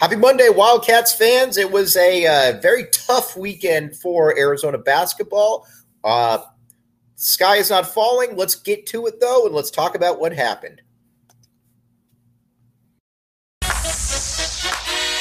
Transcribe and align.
Happy 0.00 0.16
Monday, 0.16 0.48
Wildcats 0.48 1.14
fans. 1.14 1.56
It 1.56 1.70
was 1.70 1.96
a 1.96 2.26
uh, 2.26 2.60
very 2.60 2.86
tough 2.90 3.36
weekend 3.36 3.96
for 3.96 4.36
Arizona 4.36 4.76
basketball. 4.76 5.66
Uh, 6.02 6.38
sky 7.14 7.56
is 7.56 7.70
not 7.70 7.86
falling. 7.86 8.36
Let's 8.36 8.56
get 8.56 8.86
to 8.88 9.06
it, 9.06 9.20
though, 9.20 9.46
and 9.46 9.54
let's 9.54 9.70
talk 9.70 9.94
about 9.94 10.18
what 10.18 10.32
happened. 10.32 10.82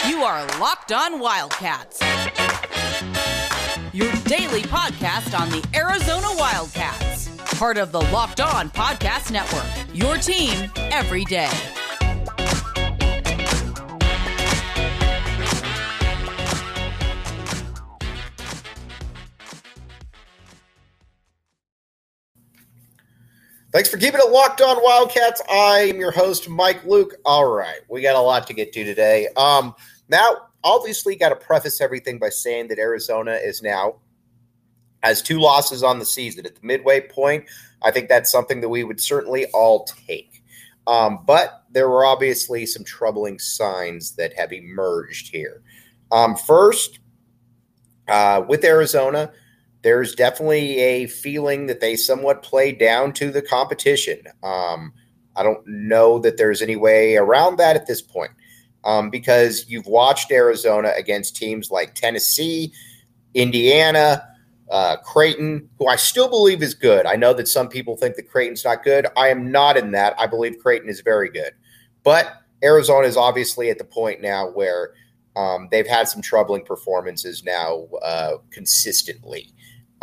You 0.08 0.24
are 0.24 0.46
Locked 0.60 0.92
On 0.92 1.20
Wildcats, 1.20 2.02
your 3.94 4.12
daily 4.24 4.64
podcast 4.64 5.40
on 5.40 5.50
the 5.50 5.66
Arizona 5.76 6.28
Wildcats, 6.36 7.30
part 7.58 7.78
of 7.78 7.92
the 7.92 8.02
Locked 8.02 8.42
On 8.42 8.70
Podcast 8.72 9.32
Network, 9.32 9.66
your 9.94 10.18
team 10.18 10.72
every 10.78 11.26
day. 11.26 11.52
Thanks 23.74 23.90
for 23.90 23.98
keeping 23.98 24.20
it 24.24 24.30
locked 24.30 24.62
on 24.62 24.78
Wildcats. 24.84 25.42
I 25.50 25.80
am 25.90 26.00
your 26.00 26.12
host, 26.12 26.48
Mike 26.48 26.86
Luke. 26.86 27.16
All 27.26 27.52
right, 27.52 27.80
we 27.90 28.04
got 28.04 28.16
a 28.16 28.20
lot 28.20 28.46
to 28.46 28.54
get 28.54 28.72
to 28.74 28.84
today. 28.84 29.30
Um, 29.36 29.74
now, 30.10 30.50
obviously, 30.64 31.16
got 31.16 31.30
to 31.30 31.36
preface 31.36 31.82
everything 31.82 32.20
by 32.20 32.30
saying 32.30 32.68
that 32.68 32.78
Arizona 32.78 33.32
is 33.32 33.64
now 33.64 33.96
has 35.02 35.24
two 35.24 35.40
losses 35.40 35.82
on 35.82 35.98
the 35.98 36.06
season 36.06 36.46
at 36.46 36.54
the 36.54 36.62
midway 36.62 37.02
point. 37.02 37.46
I 37.82 37.90
think 37.90 38.10
that's 38.10 38.32
something 38.32 38.62
that 38.62 38.70
we 38.70 38.84
would 38.84 39.02
certainly 39.02 39.48
all 39.56 39.86
take. 39.86 40.44
Um, 40.86 41.24
but 41.26 41.64
there 41.72 41.90
were 41.90 42.06
obviously 42.06 42.68
some 42.68 42.84
troubling 42.84 43.40
signs 43.40 44.12
that 44.18 44.38
have 44.38 44.54
emerged 44.54 45.30
here. 45.30 45.64
Um, 46.12 46.36
first, 46.36 47.00
uh, 48.08 48.44
with 48.48 48.64
Arizona, 48.66 49.32
there's 49.84 50.16
definitely 50.16 50.80
a 50.80 51.08
feeling 51.08 51.68
that 51.68 51.82
they 51.82 51.96
somewhat 51.96 52.42
play 52.42 52.72
down 52.72 53.14
to 53.14 53.32
the 53.32 53.42
competition. 53.42 54.20
Um, 54.42 54.94
I 55.36 55.44
don't 55.44 55.66
know 55.68 56.20
that 56.20 56.38
there's 56.38 56.62
any 56.62 56.76
way 56.76 57.18
around 57.18 57.58
that 57.58 57.76
at 57.76 57.86
this 57.86 58.02
point 58.02 58.32
um, 58.84 59.10
because 59.10 59.66
you've 59.68 59.86
watched 59.86 60.32
Arizona 60.32 60.94
against 60.98 61.36
teams 61.36 61.70
like 61.70 61.96
Tennessee, 61.96 62.74
Indiana, 63.34 64.28
uh, 64.72 64.98
Creighton, 64.98 65.70
who 65.78 65.88
I 65.88 65.98
still 65.98 66.30
believe 66.30 66.64
is 66.64 66.74
good. 66.74 67.06
I 67.06 67.16
know 67.16 67.34
that 67.34 67.48
some 67.48 67.68
people 67.68 67.98
think 67.98 68.16
that 68.16 68.30
Creighton's 68.30 68.64
not 68.64 68.84
good. 68.84 69.08
I 69.18 69.28
am 69.28 69.52
not 69.52 69.78
in 69.78 69.92
that. 69.92 70.16
I 70.18 70.28
believe 70.28 70.58
Creighton 70.60 70.90
is 70.90 71.02
very 71.02 71.30
good. 71.30 71.52
But 72.04 72.42
Arizona 72.64 73.08
is 73.08 73.18
obviously 73.18 73.70
at 73.70 73.78
the 73.78 73.84
point 73.84 74.22
now 74.22 74.50
where 74.50 74.94
um, 75.36 75.68
they've 75.72 75.88
had 75.88 76.08
some 76.08 76.22
troubling 76.22 76.64
performances 76.64 77.44
now 77.44 77.88
uh, 78.02 78.38
consistently. 78.52 79.54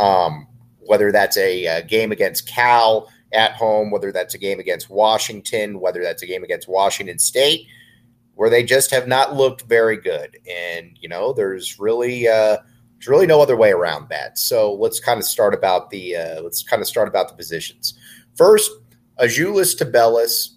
Um, 0.00 0.46
whether 0.80 1.12
that's 1.12 1.36
a, 1.36 1.66
a, 1.66 1.82
game 1.82 2.10
against 2.10 2.48
Cal 2.48 3.08
at 3.32 3.52
home, 3.52 3.90
whether 3.90 4.10
that's 4.10 4.34
a 4.34 4.38
game 4.38 4.58
against 4.58 4.90
Washington, 4.90 5.78
whether 5.78 6.02
that's 6.02 6.22
a 6.22 6.26
game 6.26 6.42
against 6.42 6.68
Washington 6.68 7.18
State, 7.18 7.66
where 8.34 8.50
they 8.50 8.64
just 8.64 8.90
have 8.90 9.06
not 9.06 9.36
looked 9.36 9.62
very 9.62 9.96
good. 9.96 10.38
And 10.50 10.96
you 10.98 11.08
know, 11.08 11.32
there's 11.32 11.78
really 11.78 12.26
uh, 12.26 12.56
there's 12.94 13.08
really 13.08 13.26
no 13.26 13.40
other 13.40 13.56
way 13.56 13.70
around 13.72 14.08
that. 14.08 14.38
So 14.38 14.74
let's 14.74 14.98
kind 14.98 15.18
of 15.18 15.24
start 15.24 15.54
about 15.54 15.90
the 15.90 16.16
uh, 16.16 16.42
let's 16.42 16.62
kind 16.62 16.82
of 16.82 16.88
start 16.88 17.06
about 17.06 17.28
the 17.28 17.34
positions. 17.34 17.98
First, 18.34 18.70
Azuolas 19.20 19.76
Tubelis 19.78 20.56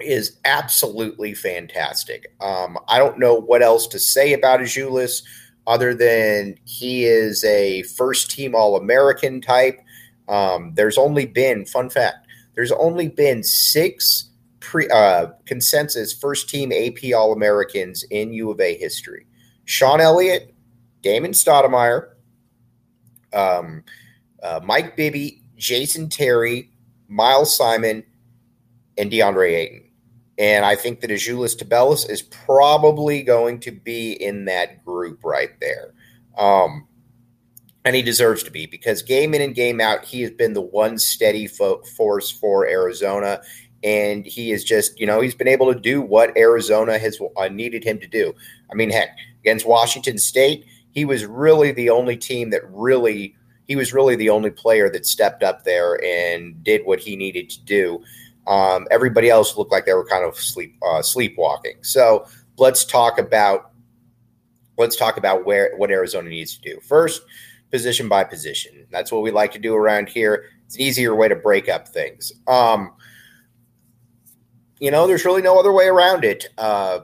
is 0.00 0.38
absolutely 0.44 1.34
fantastic. 1.34 2.32
Um, 2.40 2.78
I 2.88 2.98
don't 2.98 3.18
know 3.18 3.34
what 3.34 3.62
else 3.62 3.86
to 3.88 3.98
say 3.98 4.32
about 4.32 4.60
Azuolas 4.60 5.22
other 5.66 5.94
than 5.94 6.56
he 6.64 7.04
is 7.04 7.42
a 7.44 7.82
first 7.82 8.30
team 8.30 8.54
All 8.54 8.76
American 8.76 9.40
type. 9.40 9.80
Um, 10.28 10.72
there's 10.74 10.98
only 10.98 11.26
been, 11.26 11.64
fun 11.66 11.90
fact, 11.90 12.26
there's 12.54 12.72
only 12.72 13.08
been 13.08 13.42
six 13.42 14.30
pre, 14.60 14.88
uh, 14.88 15.28
consensus 15.46 16.12
first 16.12 16.48
team 16.48 16.72
AP 16.72 17.14
All 17.14 17.32
Americans 17.32 18.04
in 18.10 18.32
U 18.32 18.50
of 18.50 18.60
A 18.60 18.76
history 18.76 19.26
Sean 19.64 20.00
Elliott, 20.00 20.54
Damon 21.02 21.32
Stoudamire, 21.32 22.10
um, 23.32 23.82
uh, 24.42 24.60
Mike 24.62 24.96
Bibby, 24.96 25.42
Jason 25.56 26.08
Terry, 26.08 26.70
Miles 27.08 27.56
Simon, 27.56 28.04
and 28.98 29.10
DeAndre 29.10 29.52
Ayton. 29.52 29.83
And 30.38 30.64
I 30.64 30.74
think 30.74 31.00
that 31.00 31.10
Azuolas 31.10 31.56
Tubelis 31.56 32.10
is 32.10 32.22
probably 32.22 33.22
going 33.22 33.60
to 33.60 33.70
be 33.70 34.12
in 34.12 34.46
that 34.46 34.84
group 34.84 35.20
right 35.24 35.50
there. 35.60 35.94
Um, 36.36 36.88
and 37.84 37.94
he 37.94 38.02
deserves 38.02 38.42
to 38.44 38.50
be 38.50 38.66
because 38.66 39.02
game 39.02 39.34
in 39.34 39.42
and 39.42 39.54
game 39.54 39.80
out, 39.80 40.04
he 40.04 40.22
has 40.22 40.30
been 40.30 40.54
the 40.54 40.60
one 40.60 40.98
steady 40.98 41.46
fo- 41.46 41.82
force 41.82 42.30
for 42.30 42.66
Arizona. 42.66 43.42
And 43.84 44.24
he 44.24 44.50
is 44.50 44.64
just, 44.64 44.98
you 44.98 45.06
know, 45.06 45.20
he's 45.20 45.34
been 45.34 45.46
able 45.46 45.72
to 45.72 45.78
do 45.78 46.00
what 46.00 46.36
Arizona 46.36 46.98
has 46.98 47.20
uh, 47.36 47.48
needed 47.48 47.84
him 47.84 48.00
to 48.00 48.06
do. 48.06 48.34
I 48.72 48.74
mean, 48.74 48.90
heck, 48.90 49.16
against 49.40 49.66
Washington 49.66 50.16
State, 50.18 50.64
he 50.92 51.04
was 51.04 51.26
really 51.26 51.70
the 51.70 51.90
only 51.90 52.16
team 52.16 52.50
that 52.50 52.62
really, 52.70 53.36
he 53.68 53.76
was 53.76 53.92
really 53.92 54.16
the 54.16 54.30
only 54.30 54.50
player 54.50 54.88
that 54.90 55.04
stepped 55.04 55.42
up 55.42 55.64
there 55.64 56.02
and 56.02 56.64
did 56.64 56.86
what 56.86 56.98
he 56.98 57.14
needed 57.14 57.50
to 57.50 57.60
do. 57.60 58.02
Um, 58.46 58.86
everybody 58.90 59.30
else 59.30 59.56
looked 59.56 59.72
like 59.72 59.86
they 59.86 59.94
were 59.94 60.04
kind 60.04 60.24
of 60.24 60.36
sleep 60.36 60.76
uh, 60.86 61.02
sleepwalking. 61.02 61.76
So 61.82 62.26
let's 62.58 62.84
talk 62.84 63.18
about 63.18 63.70
let's 64.76 64.96
talk 64.96 65.16
about 65.16 65.44
where 65.44 65.74
what 65.76 65.90
Arizona 65.90 66.28
needs 66.28 66.56
to 66.56 66.60
do 66.60 66.80
first, 66.80 67.22
position 67.70 68.08
by 68.08 68.24
position. 68.24 68.86
That's 68.90 69.10
what 69.10 69.22
we 69.22 69.30
like 69.30 69.52
to 69.52 69.58
do 69.58 69.74
around 69.74 70.08
here. 70.08 70.46
It's 70.66 70.76
an 70.76 70.82
easier 70.82 71.14
way 71.14 71.28
to 71.28 71.36
break 71.36 71.68
up 71.68 71.88
things. 71.88 72.32
Um, 72.46 72.92
you 74.80 74.90
know, 74.90 75.06
there's 75.06 75.24
really 75.24 75.42
no 75.42 75.58
other 75.58 75.72
way 75.72 75.86
around 75.86 76.24
it. 76.24 76.46
Uh, 76.58 77.00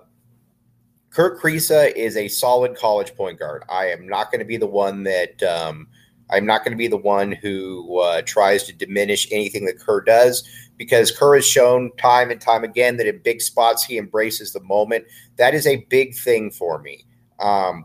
Kerr 1.11 1.39
Kriisa 1.39 1.93
is 1.95 2.17
a 2.17 2.29
solid 2.29 2.77
college 2.77 3.15
point 3.17 3.39
guard. 3.39 3.65
I 3.69 3.87
am 3.87 4.07
not 4.07 4.31
going 4.31 4.39
to 4.39 4.45
be 4.45 4.57
the 4.57 4.67
one 4.67 5.03
that 5.05 5.43
um, 5.43 5.89
I'm 6.31 6.47
not 6.47 6.65
going 6.65 6.73
to 6.73 6.79
be 6.79 6.89
the 6.89 6.97
one 6.97 7.33
who 7.33 8.01
uh, 8.01 8.23
tries 8.23 8.65
to 8.65 8.73
diminish 8.73 9.27
anything 9.31 9.65
that 9.67 9.79
Kerr 9.79 10.01
does 10.01 10.49
because 10.77 11.11
Kerr 11.11 11.35
has 11.37 11.47
shown 11.47 11.91
time 11.97 12.31
and 12.31 12.41
time 12.41 12.65
again 12.65 12.97
that 12.97 13.07
in 13.07 13.21
big 13.23 13.41
spots 13.41 13.85
he 13.85 13.99
embraces 13.99 14.53
the 14.53 14.61
moment. 14.61 15.05
That 15.37 15.55
is 15.55 15.67
a 15.67 15.85
big 15.91 16.15
thing 16.15 16.51
for 16.51 16.81
me. 16.81 17.05
Um, 17.39 17.85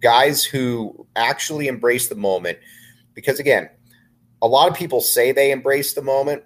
guys 0.00 0.44
who 0.44 1.06
actually 1.16 1.68
embrace 1.68 2.08
the 2.08 2.14
moment, 2.14 2.58
because 3.14 3.40
again, 3.40 3.68
a 4.42 4.48
lot 4.48 4.70
of 4.70 4.76
people 4.76 5.00
say 5.00 5.32
they 5.32 5.50
embrace 5.50 5.92
the 5.92 6.02
moment, 6.02 6.44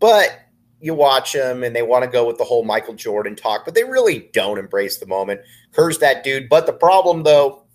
but 0.00 0.40
you 0.80 0.94
watch 0.94 1.32
them 1.32 1.62
and 1.62 1.74
they 1.74 1.82
want 1.82 2.04
to 2.04 2.10
go 2.10 2.26
with 2.26 2.38
the 2.38 2.44
whole 2.44 2.64
Michael 2.64 2.94
Jordan 2.94 3.34
talk, 3.34 3.64
but 3.64 3.74
they 3.74 3.84
really 3.84 4.30
don't 4.32 4.58
embrace 4.58 4.98
the 4.98 5.06
moment. 5.06 5.40
Kerr's 5.72 5.98
that 5.98 6.24
dude. 6.24 6.48
But 6.48 6.66
the 6.66 6.72
problem, 6.72 7.22
though, 7.22 7.65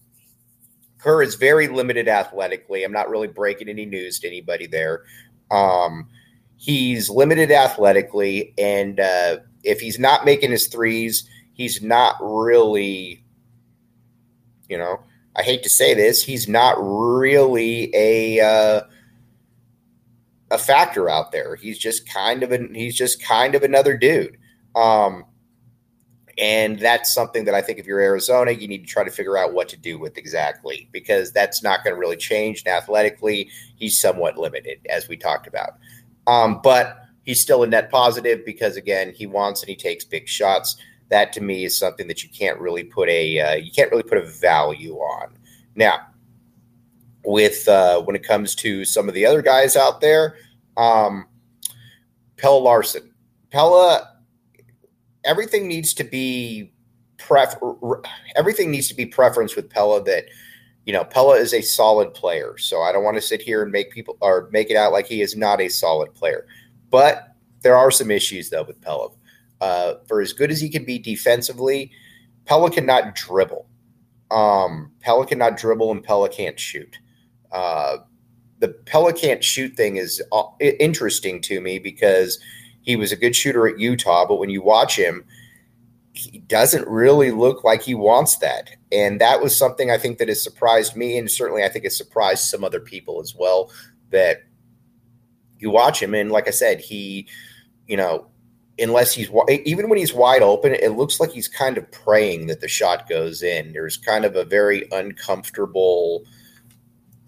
Kerr 1.01 1.23
is 1.23 1.35
very 1.35 1.67
limited 1.67 2.07
athletically. 2.07 2.84
I'm 2.84 2.91
not 2.91 3.09
really 3.09 3.28
breaking 3.28 3.69
any 3.69 3.85
news 3.85 4.19
to 4.19 4.28
anybody 4.28 4.67
there. 4.67 5.03
Um, 5.50 6.07
he's 6.57 7.09
limited 7.09 7.51
athletically, 7.51 8.53
and 8.57 9.00
uh, 9.00 9.38
if 9.63 9.79
he's 9.79 9.97
not 9.97 10.25
making 10.25 10.51
his 10.51 10.67
threes, 10.67 11.28
he's 11.53 11.81
not 11.81 12.16
really, 12.22 13.23
you 14.69 14.78
know, 14.78 15.00
I 15.35 15.41
hate 15.44 15.63
to 15.63 15.69
say 15.69 15.94
this, 15.94 16.23
he's 16.23 16.47
not 16.47 16.75
really 16.79 17.90
a 17.95 18.40
uh, 18.40 18.81
a 20.51 20.57
factor 20.57 21.09
out 21.09 21.31
there. 21.31 21.56
He's 21.56 21.79
just 21.79 22.07
kind 22.07 22.44
of 22.44 22.51
an 22.51 22.75
he's 22.75 22.95
just 22.95 23.23
kind 23.23 23.56
of 23.56 23.63
another 23.63 23.97
dude. 23.97 24.38
Um, 24.75 25.25
and 26.41 26.79
that's 26.79 27.14
something 27.14 27.46
that 27.46 27.53
I 27.53 27.61
think 27.61 27.78
if 27.78 27.85
you're 27.85 27.99
Arizona, 27.99 28.52
you 28.52 28.67
need 28.67 28.79
to 28.79 28.88
try 28.88 29.03
to 29.03 29.11
figure 29.11 29.38
out 29.38 29.53
what 29.53 29.70
to 29.70 29.78
do 29.78 29.99
with 29.99 30.17
exactly 30.17 30.90
because 30.91 31.32
that's 31.32 31.61
not 31.61 31.84
going 31.84 31.96
to 31.96 31.99
really 31.99 32.17
change. 32.17 32.64
And 32.66 32.73
athletically, 32.73 33.52
he's 33.76 33.99
somewhat 33.99 34.40
limited, 34.40 34.79
as 34.90 35.08
we 35.08 35.17
talked 35.17 35.46
about. 35.46 35.78
Um, 36.26 36.59
but 36.64 36.97
he's 37.22 37.40
still 37.40 37.61
a 37.61 37.67
net 37.67 37.91
positive 37.91 38.43
because 38.43 38.76
again, 38.76 39.14
he 39.16 39.28
wants 39.28 39.61
and 39.61 39.70
he 39.70 39.76
takes 39.76 40.03
big 40.03 40.28
shots. 40.28 40.78
That 41.09 41.32
to 41.34 41.41
me 41.41 41.64
is 41.64 41.78
something 41.78 42.08
that 42.08 42.23
you 42.23 42.29
can't 42.29 42.59
really 42.59 42.85
put 42.85 43.08
a 43.08 43.40
uh, 43.40 43.55
you 43.55 43.72
can't 43.72 43.91
really 43.91 44.02
put 44.02 44.17
a 44.17 44.26
value 44.26 44.96
on. 44.96 45.38
Now, 45.76 46.08
with 47.23 47.67
uh, 47.67 48.02
when 48.02 48.16
it 48.16 48.23
comes 48.23 48.55
to 48.55 48.84
some 48.84 49.08
of 49.08 49.14
the 49.14 49.28
other 49.28 49.43
guys 49.43 49.76
out 49.76 50.02
there, 50.02 50.38
um, 50.76 51.28
Pelle 52.38 52.64
Larsson, 52.64 53.14
Pella, 53.52 54.10
everything 55.23 55.68
needs 55.68 55.94
to 55.94 56.03
be 56.03 56.72
pref 57.18 57.56
everything 58.35 58.72
needs 58.72 58.88
to 58.88 58.96
be 58.96 59.06
preference 59.06 59.56
with 59.56 59.70
Pella 59.70 60.03
that 60.03 60.26
you 60.85 60.94
know, 60.94 61.03
Pella 61.03 61.35
is 61.35 61.53
a 61.53 61.62
solid 61.62 62.14
player. 62.14 62.58
So 62.58 62.82
I 62.82 62.91
don't 62.91 63.03
want 63.03 63.18
to 63.18 63.22
sit 63.22 63.41
here 63.41 63.62
and 63.62 63.72
make 63.72 63.91
people 63.91 64.18
or 64.22 64.50
make 64.52 64.70
it 64.70 64.76
out 64.76 64.91
like 64.91 65.06
he 65.06 65.22
is 65.22 65.35
not 65.35 65.62
a 65.62 65.70
solid 65.70 66.14
player. 66.14 66.46
But 66.90 67.35
there 67.62 67.78
are 67.78 67.91
some 67.91 68.12
issues 68.12 68.50
though 68.50 68.64
with 68.64 68.82
Pella. 68.82 69.09
Uh, 69.59 69.96
for 70.08 70.22
as 70.22 70.34
good 70.34 70.50
as 70.50 70.59
he 70.59 70.70
can 70.70 70.84
be 70.84 70.97
defensively, 70.97 71.91
Pella 72.46 72.72
cannot 72.72 73.14
dribble. 73.14 73.67
Um, 74.32 74.91
Pella 75.02 75.28
cannot 75.28 75.58
dribble 75.58 75.91
and 75.91 76.03
Pella 76.03 76.29
can't 76.29 76.59
shoot. 76.59 76.97
Uh, 77.52 77.97
the 78.59 78.70
Pella 78.70 79.14
can't 79.14 79.44
shoot 79.44 79.76
thing 79.76 79.97
is 79.97 80.22
uh, 80.32 80.44
interesting 80.59 81.41
to 81.41 81.62
me 81.62 81.78
because 81.78 82.40
he 82.81 82.95
was 82.95 83.11
a 83.11 83.17
good 83.17 83.35
shooter 83.35 83.67
at 83.67 83.79
Utah, 83.79 84.25
but 84.25 84.39
when 84.39 84.49
you 84.49 84.61
watch 84.61 84.97
him, 84.97 85.23
he 86.13 86.39
doesn't 86.39 86.87
really 86.87 87.31
look 87.31 87.63
like 87.63 87.81
he 87.81 87.95
wants 87.95 88.37
that. 88.37 88.69
And 88.91 89.22
that 89.22 89.41
was 89.41 89.55
something 89.55 89.89
I 89.89 89.97
think 89.97 90.17
that 90.17 90.28
has 90.28 90.43
surprised 90.43 90.95
me, 90.95 91.17
and 91.17 91.29
certainly 91.29 91.63
I 91.63 91.69
think 91.69 91.85
it 91.85 91.93
surprised 91.93 92.43
some 92.43 92.63
other 92.63 92.79
people 92.79 93.22
as 93.22 93.35
well. 93.35 93.72
That 94.09 94.43
you 95.57 95.69
watch 95.69 96.01
him, 96.01 96.13
and 96.13 96.31
like 96.31 96.47
I 96.47 96.51
said, 96.51 96.81
he, 96.81 97.28
you 97.87 97.95
know, 97.95 98.28
unless 98.78 99.13
he's 99.13 99.29
even 99.49 99.87
when 99.87 99.99
he's 99.99 100.13
wide 100.13 100.41
open, 100.41 100.73
it 100.73 100.97
looks 100.97 101.19
like 101.19 101.31
he's 101.31 101.47
kind 101.47 101.78
of 101.78 101.89
praying 101.91 102.47
that 102.47 102.59
the 102.59 102.67
shot 102.67 103.07
goes 103.07 103.41
in. 103.41 103.72
There's 103.72 103.95
kind 103.95 104.25
of 104.25 104.35
a 104.35 104.43
very 104.43 104.87
uncomfortable 104.91 106.25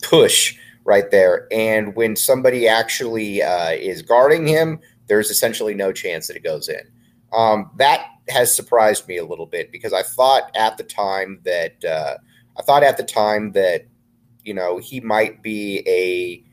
push 0.01 0.57
right 0.83 1.09
there. 1.11 1.47
And 1.51 1.95
when 1.95 2.15
somebody 2.15 2.67
actually 2.67 3.41
uh, 3.41 3.71
is 3.71 4.01
guarding 4.01 4.45
him, 4.47 4.79
there's 5.07 5.29
essentially 5.29 5.73
no 5.73 5.91
chance 5.91 6.27
that 6.27 6.35
it 6.35 6.43
goes 6.43 6.69
in. 6.69 6.81
Um, 7.33 7.71
that 7.77 8.05
has 8.29 8.55
surprised 8.55 9.07
me 9.07 9.17
a 9.17 9.25
little 9.25 9.45
bit 9.45 9.71
because 9.71 9.93
I 9.93 10.03
thought 10.03 10.51
at 10.55 10.77
the 10.77 10.83
time 10.83 11.41
that 11.43 11.83
uh, 11.83 12.17
I 12.57 12.61
thought 12.61 12.83
at 12.83 12.97
the 12.97 13.03
time 13.03 13.51
that 13.53 13.85
you 14.43 14.53
know 14.53 14.77
he 14.77 14.99
might 14.99 15.41
be 15.41 15.83
a 15.87 16.43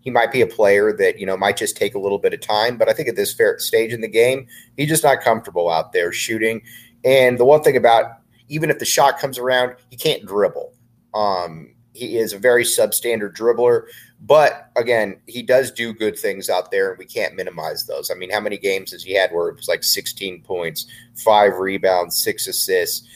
he 0.00 0.10
might 0.10 0.32
be 0.32 0.42
a 0.42 0.46
player 0.46 0.92
that 0.92 1.18
you 1.18 1.26
know 1.26 1.36
might 1.36 1.56
just 1.56 1.76
take 1.76 1.94
a 1.94 1.98
little 1.98 2.18
bit 2.18 2.34
of 2.34 2.40
time. 2.40 2.76
But 2.76 2.88
I 2.88 2.92
think 2.92 3.08
at 3.08 3.16
this 3.16 3.32
fair 3.32 3.58
stage 3.58 3.92
in 3.92 4.00
the 4.00 4.08
game, 4.08 4.46
he's 4.76 4.88
just 4.88 5.04
not 5.04 5.20
comfortable 5.20 5.70
out 5.70 5.92
there 5.92 6.12
shooting. 6.12 6.62
And 7.04 7.38
the 7.38 7.44
one 7.44 7.62
thing 7.62 7.76
about 7.76 8.18
even 8.48 8.70
if 8.70 8.78
the 8.78 8.84
shot 8.84 9.18
comes 9.18 9.38
around, 9.38 9.76
he 9.90 9.96
can't 9.96 10.26
dribble. 10.26 10.74
Um, 11.14 11.74
he 11.94 12.18
is 12.18 12.32
a 12.32 12.38
very 12.38 12.64
substandard 12.64 13.34
dribbler, 13.34 13.84
but 14.26 14.70
again, 14.76 15.20
he 15.26 15.42
does 15.42 15.70
do 15.70 15.92
good 15.92 16.18
things 16.18 16.48
out 16.48 16.70
there, 16.70 16.90
and 16.90 16.98
we 16.98 17.04
can't 17.04 17.34
minimize 17.34 17.84
those. 17.86 18.10
I 18.10 18.14
mean, 18.14 18.30
how 18.30 18.40
many 18.40 18.56
games 18.56 18.92
has 18.92 19.02
he 19.02 19.14
had 19.14 19.32
where 19.32 19.48
it 19.48 19.56
was 19.56 19.68
like 19.68 19.84
16 19.84 20.40
points, 20.42 20.86
five 21.14 21.58
rebounds, 21.58 22.16
six 22.16 22.46
assists, 22.46 23.06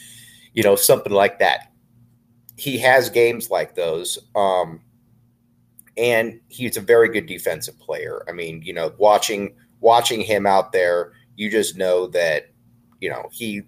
you 0.52 0.62
know, 0.62 0.76
something 0.76 1.12
like 1.12 1.38
that? 1.38 1.72
He 2.56 2.76
has 2.78 3.08
games 3.08 3.48
like 3.48 3.74
those. 3.74 4.18
Um, 4.36 4.82
and 5.96 6.40
he's 6.48 6.76
a 6.76 6.82
very 6.82 7.08
good 7.08 7.26
defensive 7.26 7.78
player. 7.78 8.22
I 8.28 8.32
mean, 8.32 8.60
you 8.62 8.74
know, 8.74 8.92
watching 8.98 9.54
watching 9.80 10.20
him 10.20 10.46
out 10.46 10.72
there, 10.72 11.12
you 11.36 11.50
just 11.50 11.76
know 11.76 12.06
that 12.08 12.50
you 13.00 13.08
know 13.08 13.30
he 13.32 13.62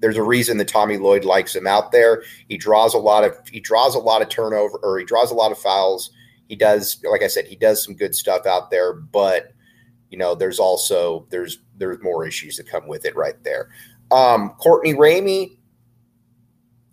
there's 0.00 0.16
a 0.16 0.22
reason 0.22 0.56
that 0.58 0.68
Tommy 0.68 0.96
Lloyd 0.96 1.26
likes 1.26 1.54
him 1.54 1.66
out 1.66 1.92
there. 1.92 2.22
He 2.48 2.56
draws 2.56 2.94
a 2.94 2.98
lot 2.98 3.22
of 3.22 3.36
he 3.50 3.60
draws 3.60 3.94
a 3.94 3.98
lot 3.98 4.22
of 4.22 4.30
turnover 4.30 4.78
or 4.82 4.98
he 4.98 5.04
draws 5.04 5.30
a 5.30 5.34
lot 5.34 5.52
of 5.52 5.58
fouls. 5.58 6.10
He 6.50 6.56
does, 6.56 7.00
like 7.08 7.22
I 7.22 7.28
said, 7.28 7.46
he 7.46 7.54
does 7.54 7.84
some 7.84 7.94
good 7.94 8.12
stuff 8.12 8.44
out 8.44 8.72
there, 8.72 8.92
but 8.92 9.52
you 10.10 10.18
know, 10.18 10.34
there's 10.34 10.58
also 10.58 11.28
there's 11.30 11.58
there's 11.78 12.02
more 12.02 12.26
issues 12.26 12.56
that 12.56 12.68
come 12.68 12.88
with 12.88 13.04
it 13.04 13.14
right 13.14 13.40
there. 13.44 13.70
Um, 14.10 14.50
Courtney 14.58 14.94
Ramey 14.94 15.58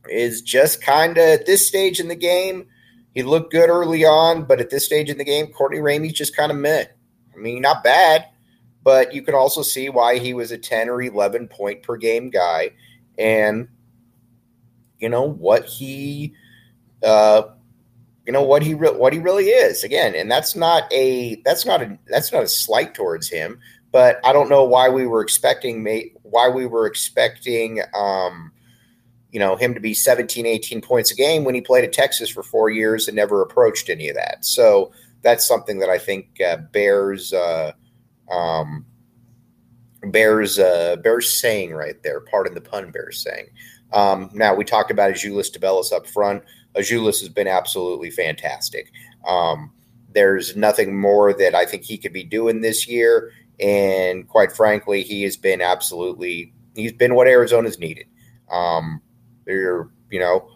is 0.08 0.44
just 0.44 0.80
kind 0.80 1.18
of 1.18 1.24
at 1.24 1.48
this 1.48 1.68
stage 1.68 2.00
in 2.00 2.08
the 2.08 2.16
game. 2.16 2.68
He 3.16 3.24
looked 3.24 3.52
good 3.52 3.72
early 3.72 4.06
on, 4.06 4.44
but 4.44 4.62
at 4.62 4.70
this 4.70 4.86
stage 4.86 5.10
in 5.10 5.18
the 5.18 5.24
game, 5.24 5.48
Courtney 5.48 5.80
Ramey's 5.80 6.14
just 6.14 6.36
kind 6.36 6.52
of 6.52 6.58
meh. 6.60 6.86
I 7.34 7.38
mean, 7.40 7.64
not 7.64 7.84
bad, 7.84 8.28
but 8.84 9.12
you 9.16 9.24
can 9.24 9.34
also 9.34 9.64
see 9.64 9.90
why 9.90 10.20
he 10.20 10.36
was 10.36 10.52
a 10.52 10.58
10 10.60 10.88
or 10.88 11.02
11 11.02 11.48
point 11.48 11.82
per 11.82 11.98
game 11.98 12.30
guy 12.30 12.74
and 13.18 13.70
you 15.00 15.10
know 15.10 15.24
what 15.24 15.66
he 15.66 16.36
uh 17.04 17.42
you 18.28 18.34
know 18.34 18.44
what 18.44 18.62
he 18.62 18.76
re- 18.76 18.90
what 18.90 19.14
he 19.14 19.20
really 19.20 19.46
is. 19.48 19.84
Again 19.84 20.14
and 20.14 20.30
that's 20.30 20.56
not 20.56 20.92
a 20.94 21.42
that's 21.46 21.66
not 21.66 21.82
a 21.82 21.98
that's 22.08 22.32
not 22.32 22.44
a 22.44 22.48
slight 22.48 22.94
towards 22.94 23.30
him 23.30 23.60
but 23.92 24.20
i 24.24 24.34
don't 24.34 24.50
know 24.50 24.64
why 24.64 24.90
we 24.90 25.08
were 25.08 25.22
expecting 25.22 25.86
why 26.24 26.50
we 26.50 26.66
were 26.66 26.86
expecting 26.86 27.82
um 27.96 28.52
you 29.32 29.40
know 29.40 29.56
him 29.56 29.74
to 29.74 29.80
be 29.80 29.94
17 29.94 30.46
18 30.46 30.82
points 30.82 31.12
a 31.12 31.16
game 31.16 31.44
when 31.44 31.56
he 31.56 31.62
played 31.62 31.84
at 31.84 31.94
texas 31.94 32.30
for 32.30 32.44
four 32.44 32.70
years 32.70 33.08
and 33.08 33.16
never 33.16 33.42
approached 33.42 33.90
any 33.90 34.10
of 34.10 34.16
that. 34.16 34.44
So 34.46 34.92
that's 35.22 35.48
something 35.48 35.80
that 35.80 35.90
i 35.90 35.98
think 35.98 36.28
uh, 36.46 36.58
bears 36.58 37.34
uh 37.34 37.72
um 38.32 38.86
bears 40.04 40.60
uh, 40.60 40.98
bears 40.98 41.32
saying 41.32 41.74
right 41.74 42.02
there. 42.04 42.22
Pardon 42.22 42.54
the 42.54 42.62
pun, 42.62 42.92
bears 42.92 43.22
saying. 43.22 43.48
Um, 43.94 44.30
now 44.34 44.54
we 44.54 44.64
talked 44.64 44.92
about 44.92 45.12
Azuolas 45.12 45.52
Tubelis 45.52 45.94
up 45.94 46.08
front. 46.08 46.44
Azuolas 46.76 47.20
has 47.20 47.30
been 47.30 47.48
absolutely 47.48 48.12
fantastic. 48.12 48.92
Um, 49.26 49.72
there's 50.14 50.56
nothing 50.56 51.00
more 51.00 51.34
that 51.34 51.56
I 51.56 51.66
think 51.66 51.84
he 51.84 51.98
could 51.98 52.14
be 52.14 52.24
doing 52.24 52.62
this 52.62 52.88
year, 52.88 53.32
and 53.60 54.28
quite 54.28 54.52
frankly, 54.52 55.04
he 55.04 55.24
has 55.24 55.38
been 55.38 55.62
absolutely 55.62 56.54
he's 56.76 56.94
been 56.94 57.16
what 57.16 57.28
Arizona's 57.28 57.80
needed. 57.80 58.08
Um, 58.52 59.02
they're 59.46 59.90
you 60.10 60.20
know 60.20 60.50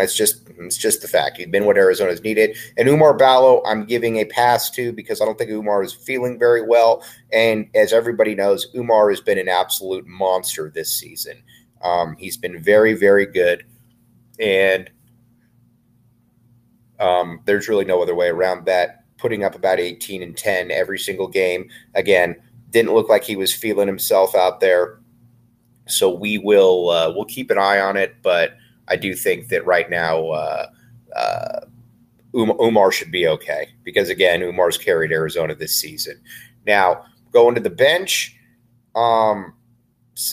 that's 0.00 0.14
just 0.14 0.48
it's 0.58 0.76
just 0.76 1.02
the 1.02 1.08
fact. 1.08 1.36
He's 1.36 1.46
been 1.46 1.64
what 1.64 1.76
Arizona's 1.76 2.22
needed. 2.22 2.56
And 2.76 2.88
Oumar 2.88 3.16
Ballo, 3.16 3.62
I'm 3.64 3.84
giving 3.84 4.16
a 4.16 4.24
pass 4.24 4.70
to 4.72 4.92
because 4.92 5.20
I 5.20 5.24
don't 5.24 5.38
think 5.38 5.50
Oumar 5.50 5.84
is 5.84 5.92
feeling 5.92 6.38
very 6.38 6.62
well. 6.62 7.02
And 7.32 7.68
as 7.74 7.92
everybody 7.92 8.34
knows, 8.34 8.72
Oumar 8.74 9.10
has 9.10 9.20
been 9.20 9.38
an 9.38 9.48
absolute 9.48 10.06
monster 10.06 10.70
this 10.74 10.92
season. 10.92 11.42
Um, 11.82 12.16
he's 12.18 12.36
been 12.36 12.62
very, 12.62 12.94
very 12.94 13.26
good. 13.26 13.64
And 14.40 14.90
um, 16.98 17.40
there's 17.44 17.68
really 17.68 17.84
no 17.84 18.02
other 18.02 18.14
way 18.14 18.28
around 18.28 18.66
that. 18.66 19.04
Putting 19.16 19.42
up 19.42 19.54
about 19.54 19.80
18 19.80 20.22
and 20.22 20.36
10 20.36 20.70
every 20.70 20.98
single 20.98 21.26
game. 21.26 21.68
Again, 21.94 22.36
didn't 22.70 22.94
look 22.94 23.08
like 23.08 23.24
he 23.24 23.36
was 23.36 23.52
feeling 23.52 23.88
himself 23.88 24.34
out 24.34 24.60
there. 24.60 25.00
So 25.86 26.10
we 26.10 26.38
will 26.38 26.90
uh, 26.90 27.12
we'll 27.14 27.24
keep 27.24 27.50
an 27.50 27.58
eye 27.58 27.80
on 27.80 27.96
it, 27.96 28.16
but 28.22 28.56
I 28.88 28.96
do 28.96 29.14
think 29.14 29.48
that 29.48 29.64
right 29.66 29.88
now 29.88 30.28
uh, 30.28 30.66
uh, 31.14 31.60
Oumar 32.34 32.92
should 32.92 33.10
be 33.10 33.26
okay 33.26 33.68
because 33.84 34.08
again, 34.08 34.40
Oumar's 34.40 34.78
carried 34.78 35.12
Arizona 35.12 35.54
this 35.54 35.74
season. 35.74 36.20
Now 36.66 37.04
going 37.32 37.54
to 37.54 37.60
the 37.60 37.70
bench, 37.70 38.36
um, 38.94 39.54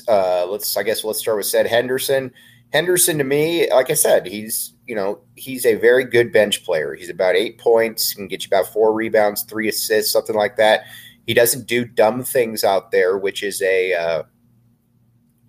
uh, 0.07 0.45
let's 0.47 0.75
I 0.75 0.83
guess 0.83 1.03
let's 1.03 1.19
start 1.19 1.37
with 1.37 1.45
Ced 1.45 1.67
Henderson. 1.67 2.31
Henderson 2.73 3.17
to 3.17 3.23
me, 3.23 3.71
like 3.71 3.89
I 3.89 3.93
said, 3.93 4.25
he's 4.25 4.73
you 4.87 4.95
know 4.95 5.21
he's 5.35 5.65
a 5.65 5.75
very 5.75 6.03
good 6.03 6.31
bench 6.31 6.63
player. 6.65 6.93
He's 6.93 7.09
about 7.09 7.35
eight 7.35 7.57
points, 7.57 8.13
can 8.13 8.27
get 8.27 8.43
you 8.43 8.47
about 8.47 8.71
four 8.71 8.93
rebounds, 8.93 9.43
three 9.43 9.69
assists, 9.69 10.11
something 10.11 10.35
like 10.35 10.57
that. 10.57 10.85
He 11.25 11.33
doesn't 11.33 11.67
do 11.67 11.85
dumb 11.85 12.23
things 12.23 12.63
out 12.63 12.91
there, 12.91 13.17
which 13.17 13.43
is 13.43 13.61
a 13.61 13.93
uh, 13.93 14.23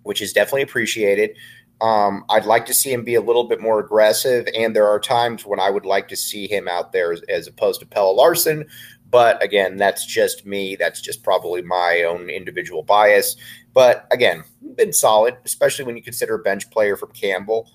which 0.03 0.21
is 0.21 0.33
definitely 0.33 0.63
appreciated. 0.63 1.35
Um, 1.79 2.25
I'd 2.29 2.45
like 2.45 2.65
to 2.67 2.73
see 2.73 2.91
him 2.91 3.03
be 3.03 3.15
a 3.15 3.21
little 3.21 3.43
bit 3.43 3.61
more 3.61 3.79
aggressive, 3.79 4.47
and 4.55 4.75
there 4.75 4.87
are 4.87 4.99
times 4.99 5.45
when 5.45 5.59
I 5.59 5.69
would 5.69 5.85
like 5.85 6.07
to 6.07 6.15
see 6.15 6.47
him 6.47 6.67
out 6.67 6.91
there 6.91 7.13
as, 7.13 7.21
as 7.29 7.47
opposed 7.47 7.79
to 7.81 7.85
Pella 7.85 8.11
Larsson. 8.11 8.65
But 9.09 9.41
again, 9.43 9.77
that's 9.77 10.05
just 10.05 10.45
me. 10.45 10.75
That's 10.75 11.01
just 11.01 11.23
probably 11.23 11.61
my 11.61 12.03
own 12.03 12.29
individual 12.29 12.83
bias. 12.83 13.37
But 13.73 14.07
again, 14.11 14.43
been 14.75 14.91
solid, 14.91 15.37
especially 15.45 15.85
when 15.85 15.95
you 15.95 16.03
consider 16.03 16.35
a 16.35 16.39
bench 16.39 16.69
player 16.71 16.97
from 16.97 17.11
Campbell. 17.11 17.69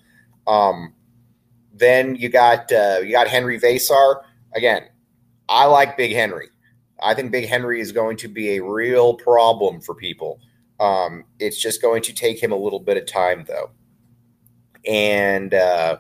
Um, 0.47 0.94
then 1.73 2.16
you 2.16 2.28
got 2.28 2.71
uh, 2.73 3.00
you 3.02 3.12
got 3.12 3.28
Henri 3.28 3.59
Veesaar. 3.59 4.23
Again, 4.54 4.82
I 5.49 5.66
like 5.66 5.97
Big 5.97 6.12
Henry. 6.12 6.49
I 7.00 7.14
think 7.14 7.30
Big 7.30 7.49
Henry 7.49 7.80
is 7.80 7.92
going 7.92 8.16
to 8.18 8.28
be 8.28 8.56
a 8.56 8.64
real 8.64 9.14
problem 9.14 9.80
for 9.80 9.94
people. 9.94 10.40
Um, 10.80 11.25
it's 11.38 11.61
just 11.61 11.80
going 11.80 12.02
to 12.02 12.12
take 12.12 12.42
him 12.42 12.52
a 12.52 12.56
little 12.56 12.80
bit 12.80 12.97
of 12.97 13.06
time, 13.06 13.44
though 13.47 13.71
and 14.86 15.54
uh, 15.54 15.98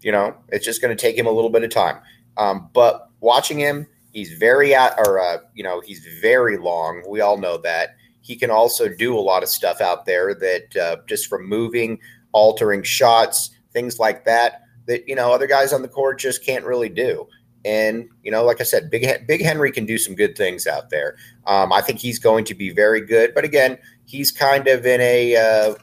you 0.00 0.12
know 0.12 0.34
it's 0.48 0.64
just 0.64 0.80
going 0.82 0.96
to 0.96 1.00
take 1.00 1.16
him 1.16 1.26
a 1.26 1.32
little 1.32 1.50
bit 1.50 1.64
of 1.64 1.70
time. 1.70 1.98
Um, 2.36 2.70
but 2.72 3.10
watching 3.20 3.58
him, 3.58 3.86
he's 4.12 4.32
very 4.32 4.74
at, 4.74 4.94
or 4.98 5.20
uh, 5.20 5.38
you 5.54 5.62
know 5.62 5.80
he's 5.80 6.06
very 6.20 6.56
long. 6.56 7.02
We 7.08 7.20
all 7.20 7.38
know 7.38 7.58
that 7.58 7.96
he 8.22 8.36
can 8.36 8.50
also 8.50 8.88
do 8.88 9.16
a 9.16 9.20
lot 9.20 9.42
of 9.42 9.48
stuff 9.48 9.80
out 9.80 10.06
there 10.06 10.34
that 10.34 10.76
uh, 10.76 10.96
just 11.06 11.26
from 11.26 11.48
moving, 11.48 11.98
altering 12.32 12.82
shots, 12.82 13.50
things 13.72 13.98
like 13.98 14.24
that. 14.24 14.62
That 14.86 15.06
you 15.06 15.14
know 15.14 15.32
other 15.32 15.46
guys 15.46 15.72
on 15.72 15.82
the 15.82 15.88
court 15.88 16.18
just 16.18 16.44
can't 16.44 16.64
really 16.64 16.88
do. 16.88 17.28
And 17.64 18.08
you 18.22 18.30
know, 18.30 18.44
like 18.44 18.60
I 18.60 18.64
said, 18.64 18.90
Big 18.90 19.26
Big 19.26 19.42
Henry 19.42 19.70
can 19.70 19.86
do 19.86 19.98
some 19.98 20.14
good 20.14 20.36
things 20.36 20.66
out 20.66 20.90
there. 20.90 21.16
Um, 21.46 21.72
I 21.72 21.80
think 21.80 21.98
he's 21.98 22.18
going 22.18 22.44
to 22.46 22.54
be 22.54 22.72
very 22.72 23.00
good. 23.00 23.34
But 23.34 23.44
again, 23.44 23.78
he's 24.06 24.30
kind 24.30 24.66
of 24.66 24.86
in 24.86 25.00
a 25.00 25.36
uh, 25.36 25.74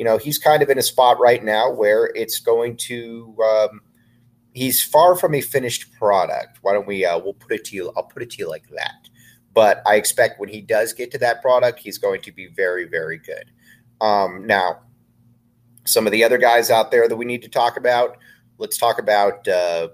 you 0.00 0.04
know, 0.04 0.16
he's 0.16 0.38
kind 0.38 0.62
of 0.62 0.70
in 0.70 0.78
a 0.78 0.82
spot 0.82 1.20
right 1.20 1.44
now 1.44 1.70
where 1.70 2.06
it's 2.14 2.40
going 2.40 2.74
to. 2.78 3.36
Um, 3.44 3.82
he's 4.54 4.82
far 4.82 5.14
from 5.14 5.34
a 5.34 5.42
finished 5.42 5.92
product. 5.92 6.58
Why 6.62 6.72
don't 6.72 6.86
we? 6.86 7.04
Uh, 7.04 7.18
we'll 7.18 7.34
put 7.34 7.52
it 7.52 7.66
to 7.66 7.76
you. 7.76 7.92
I'll 7.94 8.04
put 8.04 8.22
it 8.22 8.30
to 8.30 8.38
you 8.38 8.48
like 8.48 8.66
that. 8.70 9.10
But 9.52 9.82
I 9.84 9.96
expect 9.96 10.40
when 10.40 10.48
he 10.48 10.62
does 10.62 10.94
get 10.94 11.10
to 11.10 11.18
that 11.18 11.42
product, 11.42 11.80
he's 11.80 11.98
going 11.98 12.22
to 12.22 12.32
be 12.32 12.46
very, 12.46 12.86
very 12.86 13.18
good. 13.18 13.44
Um, 14.00 14.46
now, 14.46 14.78
some 15.84 16.06
of 16.06 16.12
the 16.12 16.24
other 16.24 16.38
guys 16.38 16.70
out 16.70 16.90
there 16.90 17.06
that 17.06 17.16
we 17.16 17.26
need 17.26 17.42
to 17.42 17.50
talk 17.50 17.76
about. 17.76 18.16
Let's 18.56 18.78
talk 18.78 18.98
about 18.98 19.46
uh, 19.46 19.88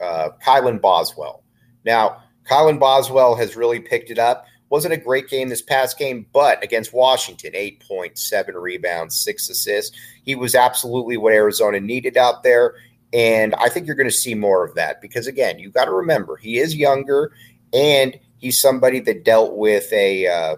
uh, 0.00 0.30
Kylan 0.44 0.80
Boswell. 0.80 1.44
Now, 1.84 2.20
Kylan 2.50 2.80
Boswell 2.80 3.36
has 3.36 3.54
really 3.54 3.78
picked 3.78 4.10
it 4.10 4.18
up. 4.18 4.44
Wasn't 4.68 4.94
a 4.94 4.96
great 4.96 5.28
game 5.28 5.48
this 5.48 5.62
past 5.62 5.96
game, 5.98 6.26
but 6.32 6.62
against 6.62 6.92
Washington, 6.92 7.52
8.7 7.52 8.54
rebounds, 8.54 9.18
six 9.18 9.48
assists. 9.48 9.96
He 10.24 10.34
was 10.34 10.56
absolutely 10.56 11.16
what 11.16 11.32
Arizona 11.32 11.78
needed 11.78 12.16
out 12.16 12.42
there. 12.42 12.74
And 13.12 13.54
I 13.54 13.68
think 13.68 13.86
you're 13.86 13.96
going 13.96 14.08
to 14.08 14.14
see 14.14 14.34
more 14.34 14.64
of 14.64 14.74
that 14.74 15.00
because, 15.00 15.28
again, 15.28 15.60
you 15.60 15.70
got 15.70 15.84
to 15.84 15.92
remember 15.92 16.36
he 16.36 16.58
is 16.58 16.74
younger 16.74 17.32
and 17.72 18.18
he's 18.38 18.60
somebody 18.60 19.00
that 19.00 19.24
dealt 19.24 19.56
with 19.56 19.92
a 19.92 20.26
uh, 20.26 20.56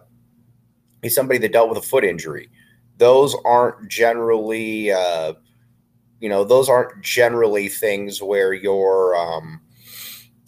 he's 1.03 1.15
somebody 1.15 1.39
that 1.41 1.53
dealt 1.53 1.69
with 1.69 1.79
a 1.79 1.83
foot 1.83 2.05
injury. 2.05 2.49
Those 2.97 3.37
aren't 3.45 3.89
generally, 3.89 4.91
uh, 4.91 5.35
you 6.21 6.29
know, 6.29 6.45
those 6.45 6.69
aren't 6.69 7.03
generally 7.03 7.69
things 7.69 8.21
where 8.21 8.53
you're, 8.53 9.17
um, 9.17 9.61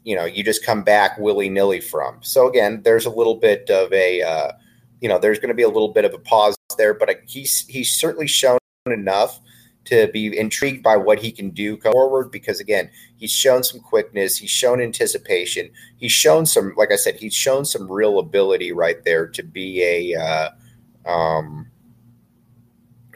you 0.05 0.17
know, 0.17 0.25
you 0.25 0.43
just 0.43 0.65
come 0.65 0.83
back 0.83 1.19
willy 1.19 1.49
nilly 1.49 1.81
from. 1.81 2.19
So 2.23 2.49
again, 2.49 2.83
there's 2.83 3.07
a 3.07 3.11
little 3.11 3.37
bit 3.37 3.69
of 3.71 3.93
a, 3.93 4.23
uh, 4.23 4.53
you 5.01 5.09
know, 5.09 5.19
there's 5.19 5.39
going 5.39 5.49
to 5.49 5.55
be 5.55 5.63
a 5.63 5.69
little 5.69 5.93
bit 5.93 6.05
of 6.05 6.15
a 6.15 6.19
pause 6.19 6.57
there, 6.79 6.95
but 6.95 7.11
he's 7.27 7.67
he's 7.67 7.91
certainly 7.91 8.27
shown 8.27 8.59
enough 8.87 9.41
to 9.85 10.09
be 10.13 10.37
intrigued 10.39 10.83
by 10.83 10.97
what 10.97 11.19
he 11.19 11.33
can 11.33 11.51
do 11.51 11.77
forward 11.79 12.31
because 12.31 12.61
again 12.61 12.91
he's 13.17 13.33
shown 13.33 13.63
some 13.63 13.81
quickness 13.81 14.37
he's 14.37 14.51
shown 14.51 14.81
anticipation 14.81 15.71
he's 15.97 16.13
shown 16.13 16.45
some 16.45 16.75
like 16.77 16.93
i 16.93 16.97
said 16.97 17.17
he's 17.17 17.35
shown 17.35 17.65
some 17.65 17.91
real 17.91 18.19
ability 18.19 18.73
right 18.73 19.05
there 19.05 19.27
to 19.27 19.43
be 19.43 19.83
a 19.83 20.15
uh, 20.21 20.51
um, 21.11 21.67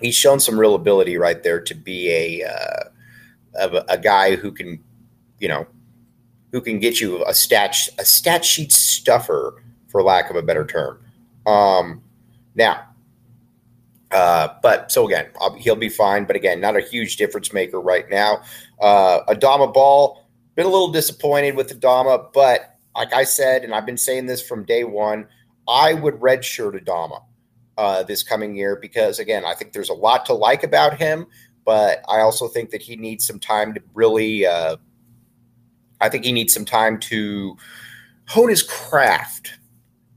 he's 0.01 0.15
shown 0.15 0.41
some 0.41 0.59
real 0.59 0.75
ability 0.75 1.17
right 1.19 1.43
there 1.43 1.61
to 1.61 1.75
be 1.75 2.11
a, 2.11 2.49
uh, 2.49 2.85
a 3.61 3.85
a 3.91 3.99
guy 3.99 4.35
who 4.35 4.51
can 4.51 4.83
you 5.39 5.49
know 5.49 5.67
who 6.55 6.61
can 6.61 6.79
get 6.79 7.01
you 7.01 7.25
a 7.27 7.35
stat 7.35 7.77
a 7.99 8.05
stat 8.05 8.45
sheet 8.45 8.71
stuffer 8.71 9.61
for 9.89 10.05
lack 10.05 10.31
of 10.31 10.37
a 10.37 10.43
better 10.43 10.65
term 10.65 11.01
um, 11.47 12.01
now 12.55 12.87
uh, 14.15 14.55
but 14.63 14.93
so 14.93 15.07
again, 15.07 15.27
he'll 15.59 15.75
be 15.75 15.89
fine. 15.89 16.25
But 16.25 16.37
again, 16.37 16.61
not 16.61 16.77
a 16.77 16.81
huge 16.81 17.17
difference 17.17 17.53
maker 17.53 17.81
right 17.81 18.09
now. 18.09 18.43
Uh, 18.81 19.25
Adama 19.25 19.75
Bal 19.75 20.25
been 20.55 20.67
a 20.67 20.71
little 20.71 20.93
disappointed 20.93 21.57
with 21.57 21.79
Adama, 21.79 22.33
but 22.33 22.77
like 22.95 23.13
I 23.13 23.25
said, 23.25 23.65
and 23.65 23.75
I've 23.75 23.85
been 23.85 23.99
saying 23.99 24.27
this 24.27 24.41
from 24.41 24.65
day 24.65 24.85
one, 24.85 25.27
I 25.67 25.95
would 25.95 26.15
redshirt 26.21 26.81
Adama 26.81 27.23
uh, 27.77 28.05
this 28.05 28.23
coming 28.23 28.55
year 28.55 28.77
because 28.77 29.19
again, 29.19 29.45
I 29.45 29.55
think 29.55 29.73
there's 29.73 29.91
a 29.91 29.95
lot 29.95 30.25
to 30.27 30.33
like 30.33 30.63
about 30.63 30.97
him, 30.97 31.27
but 31.65 32.05
I 32.09 32.21
also 32.21 32.47
think 32.47 32.71
that 32.71 32.83
he 32.83 32.95
needs 32.95 33.27
some 33.27 33.41
time 33.41 33.75
to 33.75 33.83
really. 33.95 34.47
Uh, 34.47 34.77
I 36.01 36.09
think 36.09 36.25
he 36.25 36.33
needs 36.33 36.53
some 36.53 36.65
time 36.65 36.99
to 37.01 37.57
hone 38.29 38.49
his 38.49 38.63
craft, 38.63 39.59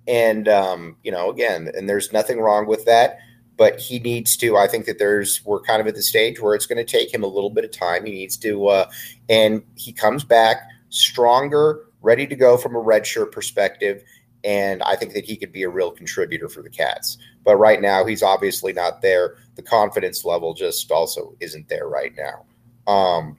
and 0.08 0.48
um, 0.48 0.98
you 1.04 1.12
know, 1.12 1.30
again, 1.30 1.72
and 1.76 1.88
there's 1.88 2.12
nothing 2.12 2.40
wrong 2.40 2.68
with 2.68 2.86
that 2.86 3.20
but 3.58 3.80
he 3.80 4.00
needs 4.00 4.38
to. 4.38 4.56
I 4.56 4.68
think 4.68 4.86
that 4.86 5.00
there's 5.00 5.44
we're 5.44 5.62
kind 5.62 5.82
of 5.82 5.88
at 5.88 5.96
the 5.96 6.04
stage 6.04 6.40
where 6.40 6.56
it's 6.56 6.68
going 6.68 6.84
to 6.84 6.86
take 6.86 7.14
him 7.14 7.24
a 7.24 7.28
little 7.28 7.50
bit 7.50 7.66
of 7.66 7.72
time. 7.72 8.06
He 8.06 8.12
needs 8.12 8.38
to, 8.38 8.68
uh, 8.68 8.90
and 9.28 9.64
he 9.76 9.92
comes 9.92 10.24
back 10.24 10.62
stronger, 10.90 11.86
ready 12.02 12.28
to 12.28 12.36
go 12.36 12.56
from 12.56 12.76
a 12.76 12.80
redshirt 12.80 13.32
perspective. 13.32 14.04
And 14.44 14.84
I 14.84 14.96
think 14.96 15.14
that 15.14 15.26
he 15.26 15.36
could 15.36 15.52
be 15.52 15.64
a 15.64 15.70
real 15.70 15.92
contributor 15.92 16.48
for 16.48 16.62
the 16.62 16.70
Cats. 16.70 17.18
But 17.44 17.58
right 17.58 17.82
now, 17.82 18.06
he's 18.06 18.24
obviously 18.24 18.72
not 18.72 19.02
there. 19.02 19.36
The 19.56 19.64
confidence 19.64 20.24
level 20.24 20.54
just 20.54 20.92
also 20.92 21.36
isn't 21.40 21.68
there 21.68 21.88
right 21.88 22.14
now. 22.16 22.46
Um, 22.92 23.38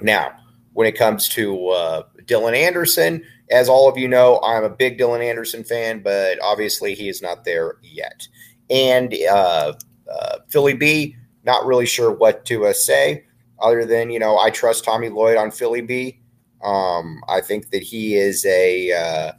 now, 0.00 0.32
when 0.74 0.86
it 0.86 0.96
comes 0.96 1.28
to 1.30 1.68
uh, 1.68 2.02
Dylan 2.26 2.56
Anderson, 2.56 3.24
as 3.50 3.68
all 3.68 3.88
of 3.88 3.98
you 3.98 4.06
know, 4.06 4.40
I'm 4.44 4.64
a 4.64 4.70
big 4.70 4.98
Dylan 4.98 5.24
Anderson 5.24 5.64
fan, 5.64 6.02
but 6.02 6.38
obviously 6.42 6.94
he 6.94 7.08
is 7.08 7.20
not 7.22 7.44
there 7.44 7.78
yet 7.82 8.28
and 8.70 9.14
uh, 9.30 9.72
uh, 10.10 10.38
Philly 10.48 10.74
B. 10.74 11.16
Not 11.44 11.66
really 11.66 11.86
sure 11.86 12.10
what 12.10 12.44
to 12.46 12.66
uh, 12.66 12.72
say 12.72 13.24
other 13.60 13.84
than 13.84 14.10
you 14.10 14.18
know 14.18 14.38
I 14.38 14.50
trust 14.50 14.84
Tommy 14.84 15.08
Lloyd 15.08 15.36
on 15.36 15.50
Philly 15.50 15.82
B. 15.82 16.20
Um, 16.62 17.22
I 17.28 17.40
think 17.40 17.70
that 17.70 17.82
he 17.82 18.16
is 18.16 18.44
a 18.46 19.34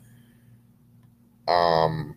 uh, 1.48 1.52
um, 1.52 2.16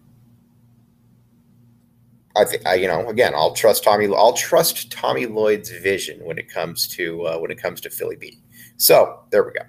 I 2.36 2.44
think 2.44 2.62
you 2.78 2.86
know 2.86 3.08
again 3.08 3.32
I'll 3.34 3.54
trust 3.54 3.84
Tommy 3.84 4.06
I'll 4.08 4.34
trust 4.34 4.92
Tommy 4.92 5.26
Lloyd's 5.26 5.70
vision 5.70 6.22
when 6.22 6.38
it 6.38 6.52
comes 6.52 6.86
to 6.88 7.22
uh, 7.26 7.38
when 7.38 7.50
it 7.50 7.60
comes 7.60 7.80
to 7.82 7.90
Philly 7.90 8.16
B. 8.16 8.38
So 8.78 9.20
there 9.30 9.44
we 9.44 9.52
go. 9.52 9.60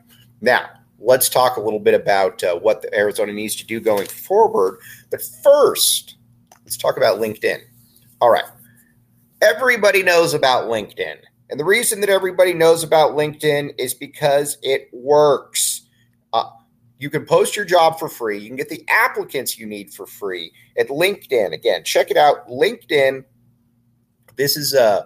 Now 0.42 0.70
let's 1.00 1.30
talk 1.30 1.58
a 1.58 1.62
little 1.62 1.80
bit 1.80 1.94
about 1.94 2.44
uh, 2.44 2.58
what 2.58 2.86
Arizona 2.94 3.34
needs 3.34 3.56
to 3.58 3.66
do 3.66 3.80
going 3.80 4.08
forward. 4.08 4.80
But 5.12 5.22
first, 5.44 6.16
Let's 6.70 6.78
talk 6.78 6.98
about 6.98 7.18
LinkedIn. 7.18 7.62
All 8.22 8.30
right. 8.30 8.44
Everybody 9.42 10.04
knows 10.04 10.36
about 10.36 10.66
LinkedIn. 10.66 11.16
And 11.50 11.60
the 11.60 11.66
reason 11.66 12.00
that 12.02 12.12
everybody 12.12 12.54
knows 12.54 12.84
about 12.84 13.14
LinkedIn 13.14 13.72
is 13.80 13.96
because 13.96 14.60
it 14.62 14.88
works. 14.94 15.88
Uh, 16.32 16.44
you 17.00 17.10
can 17.10 17.26
post 17.26 17.56
your 17.56 17.66
job 17.66 17.98
for 17.98 18.08
free. 18.08 18.38
You 18.38 18.50
can 18.50 18.56
get 18.56 18.70
the 18.70 18.86
applicants 18.88 19.58
you 19.58 19.66
need 19.66 19.92
for 19.92 20.06
free 20.06 20.52
at 20.78 20.90
LinkedIn. 20.90 21.54
Again, 21.54 21.84
check 21.84 22.12
it 22.12 22.18
out. 22.18 22.48
LinkedIn. 22.48 23.24
This 24.36 24.56
is 24.56 24.76
a 24.76 24.84
uh, 24.84 25.06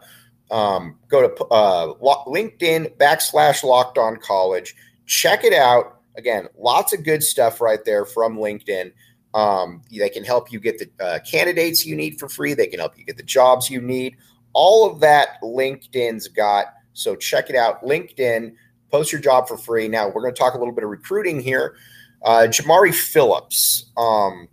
um, 0.52 0.98
go 1.08 1.28
to 1.28 1.46
uh, 1.46 1.94
LinkedIn 2.28 2.98
backslash 2.98 3.64
locked 3.64 3.98
on 3.98 4.18
college. 4.18 4.76
Check 5.06 5.44
it 5.44 5.54
out. 5.54 6.00
Again, 6.16 6.48
lots 6.58 6.94
of 6.94 7.04
good 7.04 7.24
stuff 7.24 7.60
right 7.60 7.84
there 7.84 8.06
from 8.06 8.38
LinkedIn. 8.38 8.92
Um, 9.34 9.82
they 9.92 10.10
can 10.10 10.24
help 10.24 10.52
you 10.52 10.60
get 10.60 10.78
the 10.78 11.04
uh, 11.04 11.20
candidates 11.20 11.86
you 11.86 11.96
need 11.96 12.20
for 12.20 12.30
free. 12.30 12.54
They 12.54 12.68
can 12.68 12.80
help 12.80 12.98
you 12.98 13.04
get 13.04 13.18
the 13.18 13.24
jobs 13.24 13.70
you 13.70 13.82
need. 13.82 14.16
All 14.54 14.90
of 14.90 15.00
that 15.00 15.42
LinkedIn's 15.42 16.28
got. 16.28 16.68
So 16.94 17.16
check 17.16 17.50
it 17.50 17.56
out. 17.56 17.84
LinkedIn, 17.84 18.54
post 18.92 19.12
your 19.12 19.22
job 19.22 19.48
for 19.48 19.58
free. 19.58 19.88
Now 19.88 20.08
we're 20.08 20.22
going 20.22 20.34
to 20.34 20.40
talk 20.40 20.54
a 20.54 20.58
little 20.60 20.74
bit 20.74 20.84
of 20.84 20.92
recruiting 20.92 21.40
here. 21.42 21.76
Uh, 22.24 22.46
Jamari 22.48 22.94
Phillips. 22.94 23.92
Um, 23.98 24.48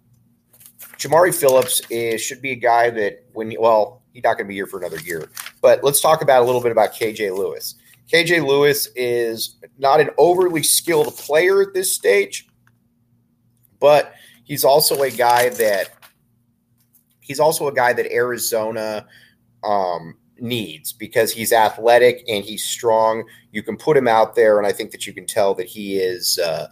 Jamari 0.96 1.34
Phillips 1.34 1.82
is 1.90 2.22
should 2.22 2.42
be 2.42 2.52
a 2.52 2.56
guy 2.56 2.90
that 2.90 3.24
when 3.32 3.54
well 3.58 4.02
he's 4.12 4.22
not 4.22 4.34
going 4.34 4.46
to 4.46 4.48
be 4.48 4.54
here 4.54 4.66
for 4.66 4.78
another 4.78 5.00
year. 5.00 5.28
But 5.60 5.84
let's 5.84 6.00
talk 6.00 6.22
about 6.22 6.42
a 6.42 6.46
little 6.46 6.60
bit 6.60 6.72
about 6.72 6.94
KJ 6.94 7.36
Lewis. 7.36 7.74
KJ 8.12 8.46
Lewis 8.46 8.88
is 8.96 9.56
not 9.78 10.00
an 10.00 10.10
overly 10.18 10.62
skilled 10.62 11.16
player 11.16 11.62
at 11.62 11.74
this 11.74 11.94
stage, 11.94 12.48
but 13.78 14.14
he's 14.44 14.64
also 14.64 15.02
a 15.02 15.10
guy 15.10 15.50
that 15.50 15.90
he's 17.20 17.40
also 17.40 17.68
a 17.68 17.72
guy 17.72 17.92
that 17.92 18.10
Arizona 18.12 19.06
um, 19.62 20.16
needs 20.40 20.92
because 20.92 21.32
he's 21.32 21.52
athletic 21.52 22.24
and 22.28 22.44
he's 22.44 22.64
strong. 22.64 23.24
You 23.52 23.62
can 23.62 23.76
put 23.76 23.96
him 23.96 24.08
out 24.08 24.34
there, 24.34 24.58
and 24.58 24.66
I 24.66 24.72
think 24.72 24.90
that 24.90 25.06
you 25.06 25.12
can 25.12 25.26
tell 25.26 25.54
that 25.54 25.66
he 25.66 25.98
is, 25.98 26.38
uh, 26.38 26.66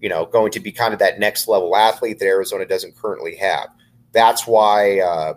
you 0.00 0.08
know, 0.08 0.26
going 0.26 0.52
to 0.52 0.60
be 0.60 0.70
kind 0.70 0.92
of 0.92 1.00
that 1.00 1.18
next 1.18 1.48
level 1.48 1.74
athlete 1.74 2.18
that 2.20 2.26
Arizona 2.26 2.66
doesn't 2.66 2.96
currently 2.96 3.34
have. 3.36 3.68
That's 4.12 4.46
why. 4.46 5.00
Uh, 5.00 5.34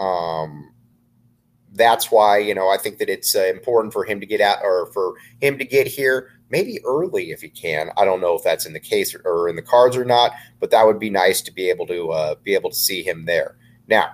um, 0.00 0.73
that's 1.74 2.10
why 2.10 2.38
you 2.38 2.54
know 2.54 2.68
I 2.68 2.76
think 2.76 2.98
that 2.98 3.08
it's 3.08 3.34
uh, 3.36 3.44
important 3.44 3.92
for 3.92 4.04
him 4.04 4.20
to 4.20 4.26
get 4.26 4.40
out 4.40 4.58
or 4.62 4.90
for 4.92 5.14
him 5.40 5.58
to 5.58 5.64
get 5.64 5.86
here 5.86 6.30
maybe 6.50 6.78
early 6.84 7.30
if 7.30 7.40
he 7.40 7.48
can. 7.48 7.90
I 7.96 8.04
don't 8.04 8.20
know 8.20 8.34
if 8.34 8.44
that's 8.44 8.66
in 8.66 8.72
the 8.72 8.80
case 8.80 9.14
or, 9.14 9.22
or 9.24 9.48
in 9.48 9.56
the 9.56 9.62
cards 9.62 9.96
or 9.96 10.04
not, 10.04 10.32
but 10.60 10.70
that 10.70 10.86
would 10.86 10.98
be 10.98 11.10
nice 11.10 11.40
to 11.42 11.52
be 11.52 11.68
able 11.68 11.86
to 11.88 12.10
uh, 12.10 12.34
be 12.42 12.54
able 12.54 12.70
to 12.70 12.76
see 12.76 13.02
him 13.02 13.24
there. 13.24 13.56
Now, 13.88 14.12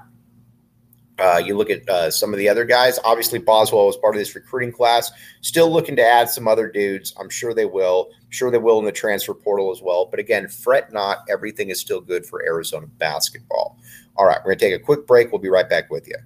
uh, 1.18 1.36
you 1.44 1.54
look 1.54 1.68
at 1.68 1.86
uh, 1.86 2.10
some 2.10 2.32
of 2.32 2.38
the 2.38 2.48
other 2.48 2.64
guys. 2.64 2.98
Obviously, 3.04 3.38
Boswell 3.38 3.86
was 3.86 3.96
part 3.98 4.14
of 4.14 4.18
this 4.18 4.34
recruiting 4.34 4.72
class. 4.72 5.12
Still 5.42 5.70
looking 5.70 5.94
to 5.96 6.02
add 6.02 6.30
some 6.30 6.48
other 6.48 6.66
dudes. 6.66 7.12
I'm 7.20 7.28
sure 7.28 7.52
they 7.52 7.66
will. 7.66 8.08
I'm 8.22 8.30
sure 8.30 8.50
they 8.50 8.56
will 8.56 8.78
in 8.78 8.86
the 8.86 8.92
transfer 8.92 9.34
portal 9.34 9.70
as 9.70 9.82
well. 9.82 10.06
But 10.06 10.18
again, 10.18 10.48
fret 10.48 10.94
not. 10.94 11.18
Everything 11.28 11.68
is 11.68 11.78
still 11.78 12.00
good 12.00 12.24
for 12.24 12.42
Arizona 12.42 12.86
basketball. 12.86 13.78
All 14.16 14.24
right, 14.24 14.38
we're 14.38 14.54
going 14.54 14.58
to 14.60 14.64
take 14.70 14.80
a 14.80 14.84
quick 14.84 15.06
break. 15.06 15.30
We'll 15.30 15.42
be 15.42 15.50
right 15.50 15.68
back 15.68 15.90
with 15.90 16.08
you. 16.08 16.16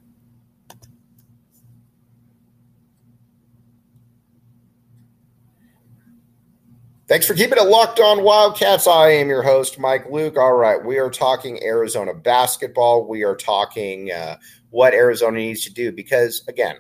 Thanks 7.07 7.27
for 7.27 7.35
keeping 7.35 7.59
it 7.59 7.67
locked 7.67 8.01
on 8.01 8.23
Wildcats. 8.23 8.87
I 8.87 9.11
am 9.11 9.29
your 9.29 9.43
host, 9.43 9.79
Mike 9.79 10.09
Luke. 10.09 10.39
All 10.39 10.55
right, 10.55 10.83
we 10.83 10.97
are 10.97 11.11
talking 11.11 11.63
Arizona 11.63 12.15
basketball. 12.15 13.07
We 13.07 13.25
are 13.25 13.37
talking 13.37 14.11
uh, 14.11 14.39
what 14.71 14.95
Arizona 14.95 15.37
needs 15.37 15.65
to 15.65 15.71
do 15.73 15.93
because, 15.93 16.43
again, 16.49 16.77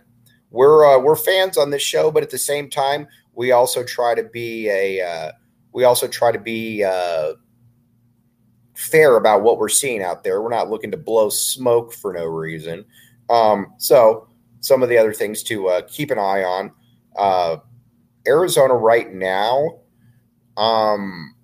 we're 0.50 0.86
uh, 0.86 0.98
we're 0.98 1.14
fans 1.14 1.58
on 1.58 1.68
this 1.68 1.82
show, 1.82 2.10
but 2.10 2.22
at 2.22 2.30
the 2.30 2.38
same 2.38 2.70
time, 2.70 3.06
we 3.34 3.52
also 3.52 3.84
try 3.84 4.14
to 4.14 4.22
be 4.22 4.70
a 4.70 5.02
uh, 5.02 5.32
we 5.74 5.84
also 5.84 6.08
try 6.08 6.32
to 6.32 6.38
be 6.38 6.82
uh, 6.82 7.34
fair 8.72 9.18
about 9.18 9.42
what 9.42 9.58
we're 9.58 9.68
seeing 9.68 10.02
out 10.02 10.24
there. 10.24 10.40
We're 10.40 10.48
not 10.48 10.70
looking 10.70 10.90
to 10.92 10.96
blow 10.96 11.28
smoke 11.28 11.92
for 11.92 12.14
no 12.14 12.24
reason. 12.24 12.86
Um, 13.28 13.74
so 13.76 14.26
some 14.60 14.82
of 14.82 14.88
the 14.88 14.96
other 14.96 15.12
things 15.12 15.42
to 15.42 15.68
uh, 15.68 15.82
keep 15.86 16.10
an 16.10 16.18
eye 16.18 16.44
on. 16.44 16.72
Uh, 17.14 17.58
Arizona 18.26 18.72
right 18.72 19.12
now, 19.12 19.80
um, 20.56 21.34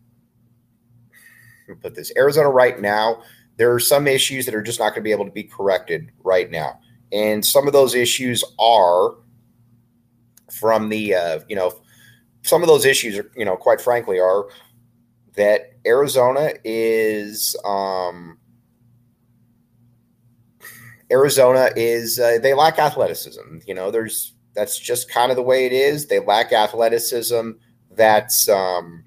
put 1.82 1.94
this 1.94 2.12
Arizona 2.16 2.48
right 2.48 2.80
now. 2.80 3.22
There 3.56 3.72
are 3.72 3.80
some 3.80 4.06
issues 4.06 4.46
that 4.46 4.54
are 4.54 4.62
just 4.62 4.80
not 4.80 4.90
going 4.90 5.02
to 5.02 5.02
be 5.02 5.12
able 5.12 5.26
to 5.26 5.30
be 5.30 5.44
corrected 5.44 6.10
right 6.24 6.50
now, 6.50 6.80
and 7.12 7.44
some 7.44 7.66
of 7.66 7.72
those 7.72 7.94
issues 7.94 8.42
are 8.58 9.14
from 10.50 10.88
the 10.88 11.14
uh, 11.14 11.40
you 11.48 11.56
know 11.56 11.72
some 12.42 12.62
of 12.62 12.68
those 12.68 12.84
issues 12.84 13.18
are 13.18 13.30
you 13.36 13.44
know 13.44 13.56
quite 13.56 13.80
frankly 13.80 14.18
are 14.18 14.46
that 15.34 15.72
Arizona 15.86 16.52
is 16.64 17.56
um, 17.64 18.38
Arizona 21.10 21.70
is 21.76 22.18
uh, 22.18 22.38
they 22.42 22.54
lack 22.54 22.78
athleticism. 22.78 23.58
You 23.66 23.74
know, 23.74 23.90
there's 23.90 24.34
that's 24.54 24.78
just 24.78 25.10
kind 25.10 25.30
of 25.30 25.36
the 25.36 25.42
way 25.42 25.66
it 25.66 25.72
is. 25.72 26.06
They 26.06 26.20
lack 26.20 26.52
athleticism. 26.52 27.52
That's 27.90 28.48
um, 28.48 29.04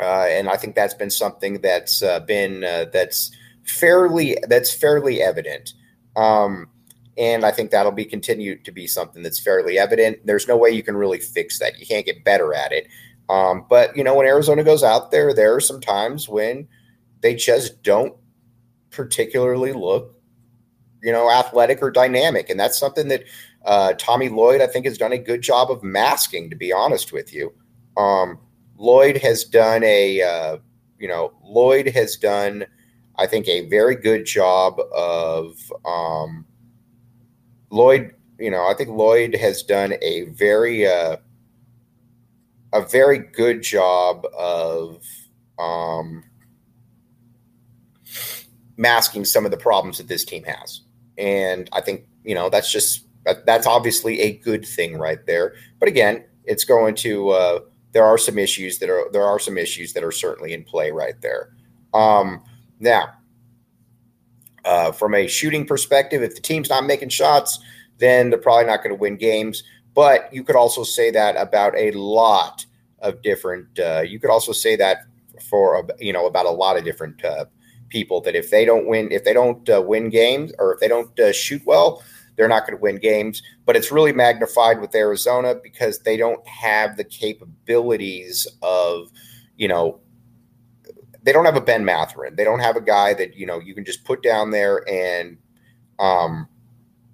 uh, 0.00 0.26
and 0.28 0.48
I 0.48 0.56
think 0.56 0.74
that's 0.74 0.94
been 0.94 1.10
something 1.10 1.60
that's 1.60 2.02
uh, 2.02 2.20
been 2.20 2.62
uh, 2.64 2.86
that's 2.92 3.30
fairly 3.64 4.36
that's 4.48 4.72
fairly 4.72 5.22
evident. 5.22 5.74
Um, 6.16 6.68
and 7.16 7.44
I 7.44 7.50
think 7.50 7.70
that'll 7.70 7.92
be 7.92 8.04
continued 8.04 8.64
to 8.64 8.70
be 8.70 8.86
something 8.86 9.22
that's 9.22 9.40
fairly 9.40 9.78
evident. 9.78 10.24
There's 10.24 10.46
no 10.46 10.56
way 10.56 10.70
you 10.70 10.84
can 10.84 10.96
really 10.96 11.18
fix 11.18 11.58
that. 11.58 11.78
You 11.78 11.86
can't 11.86 12.06
get 12.06 12.24
better 12.24 12.54
at 12.54 12.72
it. 12.72 12.86
Um, 13.28 13.66
but 13.68 13.96
you 13.96 14.04
know, 14.04 14.14
when 14.14 14.26
Arizona 14.26 14.62
goes 14.62 14.84
out 14.84 15.10
there, 15.10 15.34
there 15.34 15.54
are 15.54 15.60
some 15.60 15.80
times 15.80 16.28
when 16.28 16.68
they 17.20 17.34
just 17.34 17.82
don't 17.82 18.14
particularly 18.90 19.72
look, 19.72 20.14
you 21.02 21.12
know, 21.12 21.30
athletic 21.30 21.82
or 21.82 21.90
dynamic, 21.90 22.48
and 22.50 22.58
that's 22.58 22.78
something 22.78 23.08
that 23.08 23.24
uh, 23.68 23.92
Tommy 23.98 24.28
Lloyd, 24.28 24.60
I 24.60 24.66
think, 24.66 24.86
has 24.86 24.98
done 24.98 25.12
a 25.12 25.18
good 25.18 25.42
job 25.42 25.70
of 25.70 25.82
masking. 25.82 26.50
To 26.50 26.56
be 26.56 26.72
honest 26.72 27.12
with 27.12 27.32
you, 27.32 27.52
um, 27.96 28.38
Lloyd 28.76 29.18
has 29.18 29.44
done 29.44 29.84
a, 29.84 30.22
uh, 30.22 30.56
you 30.98 31.08
know, 31.08 31.32
Lloyd 31.44 31.86
has 31.88 32.16
done, 32.16 32.66
I 33.16 33.26
think, 33.26 33.46
a 33.46 33.68
very 33.68 33.94
good 33.94 34.24
job 34.24 34.80
of 34.96 35.58
um, 35.84 36.46
Lloyd. 37.70 38.14
You 38.38 38.50
know, 38.50 38.66
I 38.66 38.74
think 38.74 38.90
Lloyd 38.90 39.34
has 39.34 39.62
done 39.62 39.94
a 40.00 40.24
very 40.30 40.86
uh, 40.86 41.16
a 42.72 42.82
very 42.82 43.18
good 43.18 43.62
job 43.62 44.24
of 44.36 45.02
um, 45.58 46.22
masking 48.76 49.24
some 49.24 49.44
of 49.44 49.50
the 49.50 49.56
problems 49.56 49.98
that 49.98 50.08
this 50.08 50.24
team 50.24 50.44
has. 50.44 50.82
And 51.16 51.68
I 51.72 51.80
think, 51.80 52.06
you 52.24 52.34
know, 52.34 52.48
that's 52.48 52.70
just, 52.70 53.07
that's 53.44 53.66
obviously 53.66 54.20
a 54.20 54.36
good 54.38 54.66
thing 54.66 54.98
right 54.98 55.24
there. 55.26 55.54
But 55.78 55.88
again, 55.88 56.24
it's 56.44 56.64
going 56.64 56.94
to, 56.96 57.30
uh, 57.30 57.60
there 57.92 58.04
are 58.04 58.18
some 58.18 58.38
issues 58.38 58.78
that 58.78 58.90
are, 58.90 59.08
there 59.12 59.24
are 59.24 59.38
some 59.38 59.58
issues 59.58 59.92
that 59.92 60.04
are 60.04 60.12
certainly 60.12 60.52
in 60.52 60.64
play 60.64 60.90
right 60.90 61.20
there. 61.20 61.50
Um, 61.94 62.42
now, 62.80 63.10
uh, 64.64 64.92
from 64.92 65.14
a 65.14 65.26
shooting 65.26 65.66
perspective, 65.66 66.22
if 66.22 66.34
the 66.34 66.40
team's 66.40 66.68
not 66.68 66.84
making 66.84 67.08
shots, 67.08 67.58
then 67.98 68.30
they're 68.30 68.38
probably 68.38 68.66
not 68.66 68.82
going 68.82 68.94
to 68.94 69.00
win 69.00 69.16
games. 69.16 69.62
But 69.94 70.32
you 70.32 70.44
could 70.44 70.56
also 70.56 70.84
say 70.84 71.10
that 71.10 71.36
about 71.36 71.76
a 71.76 71.90
lot 71.92 72.66
of 73.00 73.22
different. 73.22 73.78
Uh, 73.78 74.02
you 74.06 74.20
could 74.20 74.30
also 74.30 74.52
say 74.52 74.76
that 74.76 74.98
for 75.48 75.88
you 75.98 76.12
know 76.12 76.26
about 76.26 76.46
a 76.46 76.50
lot 76.50 76.76
of 76.76 76.84
different 76.84 77.24
uh, 77.24 77.46
people 77.88 78.20
that 78.20 78.36
if 78.36 78.50
they 78.50 78.64
don't 78.64 78.86
win, 78.86 79.10
if 79.10 79.24
they 79.24 79.32
don't 79.32 79.68
uh, 79.68 79.80
win 79.80 80.10
games 80.10 80.52
or 80.58 80.74
if 80.74 80.80
they 80.80 80.88
don't 80.88 81.18
uh, 81.18 81.32
shoot 81.32 81.62
well, 81.64 82.02
they're 82.38 82.48
not 82.48 82.64
going 82.66 82.78
to 82.78 82.80
win 82.80 82.96
games. 82.96 83.42
But 83.66 83.76
it's 83.76 83.92
really 83.92 84.12
magnified 84.12 84.80
with 84.80 84.94
Arizona 84.94 85.56
because 85.62 85.98
they 85.98 86.16
don't 86.16 86.46
have 86.46 86.96
the 86.96 87.04
capabilities 87.04 88.46
of 88.62 89.10
you 89.56 89.68
know 89.68 90.00
they 91.22 91.32
don't 91.32 91.44
have 91.44 91.56
a 91.56 91.60
Ben 91.60 91.84
Mathurin. 91.84 92.36
They 92.36 92.44
don't 92.44 92.60
have 92.60 92.76
a 92.76 92.80
guy 92.80 93.12
that 93.14 93.36
you 93.36 93.44
know 93.44 93.60
you 93.60 93.74
can 93.74 93.84
just 93.84 94.04
put 94.04 94.22
down 94.22 94.50
there 94.50 94.88
and 94.88 95.36
um, 95.98 96.48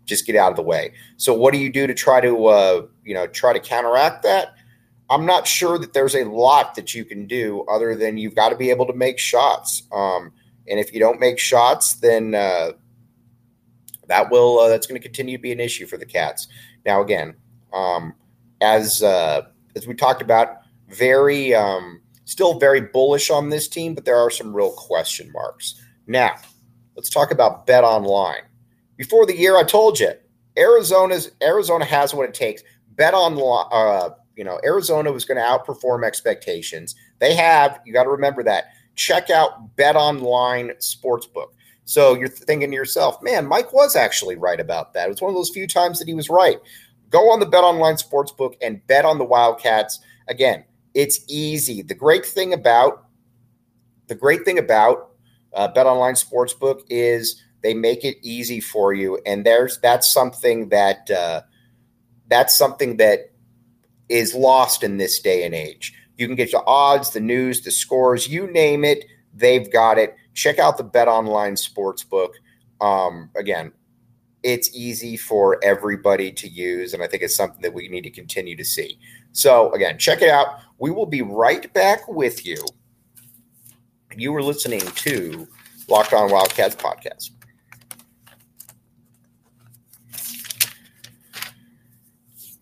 just 0.05 0.27
get 0.27 0.37
out 0.37 0.51
of 0.51 0.57
the 0.57 0.63
way. 0.63 0.93
So 1.17 1.35
what 1.35 1.53
do 1.53 1.59
you 1.59 1.73
do 1.73 1.87
to 1.87 1.95
try 1.95 2.21
to 2.21 2.47
uh, 2.47 2.87
you 3.03 3.15
know 3.15 3.27
try 3.27 3.53
to 3.53 3.61
counteract 3.61 4.23
that? 4.23 4.55
I'm 5.11 5.27
not 5.27 5.47
sure 5.47 5.79
that 5.79 5.93
there's 5.95 6.15
a 6.15 6.25
lot 6.25 6.75
that 6.77 6.95
you 6.95 7.05
can 7.05 7.27
do 7.27 7.65
other 7.71 7.95
than 7.95 8.19
you've 8.19 8.35
got 8.35 8.51
to 8.51 8.57
be 8.57 8.71
able 8.71 8.87
to 8.87 8.95
make 8.95 9.19
shots. 9.19 9.83
Um, 9.93 10.33
and 10.67 10.81
if 10.81 10.95
you 10.95 11.01
don't 11.01 11.21
make 11.21 11.39
shots, 11.39 11.95
then 11.95 12.35
uh, 12.35 12.73
that 14.09 14.31
will 14.31 14.59
uh, 14.59 14.69
that's 14.69 14.87
going 14.87 15.01
to 15.01 15.03
continue 15.03 15.37
to 15.37 15.43
be 15.43 15.53
an 15.53 15.61
issue 15.61 15.87
for 15.87 15.97
the 15.97 16.07
Cats. 16.07 16.49
Now, 16.85 17.03
again, 17.03 17.35
um, 17.73 18.15
as 18.61 19.03
uh, 19.03 19.43
as 19.77 19.87
we 19.87 19.95
talked 19.95 20.23
about, 20.23 20.59
very 20.89 21.55
um, 21.55 22.01
still 22.25 22.59
very 22.59 22.81
bullish 22.81 23.31
on 23.31 23.49
this 23.49 23.69
team, 23.69 23.95
but 23.95 24.05
there 24.05 24.19
are 24.19 24.31
some 24.31 24.55
real 24.55 24.73
question 24.73 25.31
marks. 25.33 25.81
Now, 26.07 26.35
let's 26.97 27.11
talk 27.11 27.31
about 27.31 27.67
Bet 27.67 27.85
Online. 27.85 28.43
Before 28.97 29.27
the 29.27 29.37
year, 29.37 29.57
I 29.57 29.65
told 29.65 29.99
you 29.99 30.13
Arizona's 30.57 31.31
Arizona 31.43 31.85
has 31.85 32.15
what 32.15 32.29
it 32.29 32.35
takes. 32.35 32.63
Bet 32.91 33.15
online. 33.15 33.67
Uh, 33.73 34.11
you 34.37 34.45
know, 34.45 34.61
Arizona 34.65 35.13
was 35.13 35.25
going 35.25 35.39
to 35.39 35.43
outperform 35.43 36.05
expectations. 36.05 36.95
They 37.21 37.35
have. 37.35 37.81
You 37.85 37.93
got 37.93 38.05
to 38.05 38.11
remember 38.11 38.43
that. 38.45 38.67
Check 38.97 39.31
out 39.31 39.77
Bet 39.77 39.97
Online 39.97 40.71
Sportsbook. 40.81 41.49
So 41.85 42.15
you're 42.15 42.29
thinking 42.29 42.71
to 42.71 42.77
yourself, 42.77 43.23
man, 43.23 43.47
Mike 43.47 43.73
was 43.73 43.95
actually 43.95 44.37
right 44.37 44.61
about 44.61 44.95
that. 44.95 45.07
It 45.07 45.11
was 45.11 45.21
one 45.21 45.29
of 45.31 45.35
those 45.35 45.51
few 45.51 45.67
times 45.67 45.99
that 45.99 46.09
he 46.09 46.15
was 46.15 46.31
right. 46.31 46.59
Go 47.11 47.31
on 47.31 47.41
the 47.41 47.47
Bet 47.47 47.63
Online 47.63 47.97
Sportsbook 47.97 48.55
and 48.63 48.85
bet 48.87 49.05
on 49.05 49.19
the 49.19 49.25
Wildcats. 49.25 50.01
Again, 50.29 50.65
it's 50.95 51.21
easy. 51.29 51.83
The 51.83 51.95
great 51.95 52.25
thing 52.25 52.53
about 52.53 53.05
the 54.07 54.15
great 54.15 54.45
thing 54.45 54.59
about 54.59 55.11
uh, 55.55 55.69
Bet 55.69 55.87
Online 55.87 56.15
Sportsbook 56.15 56.83
is 56.91 57.43
they 57.63 57.75
make 57.75 58.05
it 58.05 58.17
easy 58.23 58.61
for 58.61 58.93
you, 58.93 59.21
and 59.25 59.45
there's 59.45 59.79
that's 59.81 60.13
something 60.13 60.69
that 60.71 61.11
uh, 61.11 61.43
that's 62.29 62.55
something 62.55 62.97
that 62.99 63.31
is 64.09 64.35
lost 64.35 64.83
in 64.83 64.99
this 64.99 65.21
day 65.21 65.45
and 65.45 65.55
age. 65.55 65.95
You 66.17 66.27
can 66.27 66.37
get 66.37 66.51
the 66.51 66.63
odds, 66.67 67.11
the 67.11 67.21
news, 67.21 67.63
the 67.63 67.71
scores, 67.71 68.29
you 68.29 68.47
name 68.51 68.85
it, 68.85 69.07
they've 69.33 69.71
got 69.73 69.99
it. 69.99 70.15
Check 70.35 70.59
out 70.59 70.77
the 70.77 70.85
Bet 70.85 71.09
Online 71.09 71.55
Sportsbook. 71.55 72.35
Um, 72.81 73.31
again, 73.37 73.73
it's 74.43 74.75
easy 74.77 75.17
for 75.17 75.59
everybody 75.65 76.31
to 76.33 76.49
use, 76.49 76.93
and 76.93 77.03
I 77.03 77.07
think 77.07 77.23
it's 77.23 77.37
something 77.37 77.63
that 77.63 77.73
we 77.73 77.89
need 77.89 78.03
to 78.03 78.11
continue 78.11 78.57
to 78.57 78.65
see. 78.65 78.99
So, 79.33 79.73
again, 79.73 79.99
check 79.99 80.21
it 80.21 80.29
out. 80.29 80.59
We 80.79 80.91
will 80.91 81.07
be 81.07 81.23
right 81.23 81.73
back 81.73 82.07
with 82.09 82.45
you. 82.45 82.63
You 84.17 84.33
were 84.33 84.43
listening 84.43 84.81
to 84.81 85.49
Locked 85.89 86.13
On 86.13 86.31
Wildcats 86.31 86.77
podcast. 86.77 87.31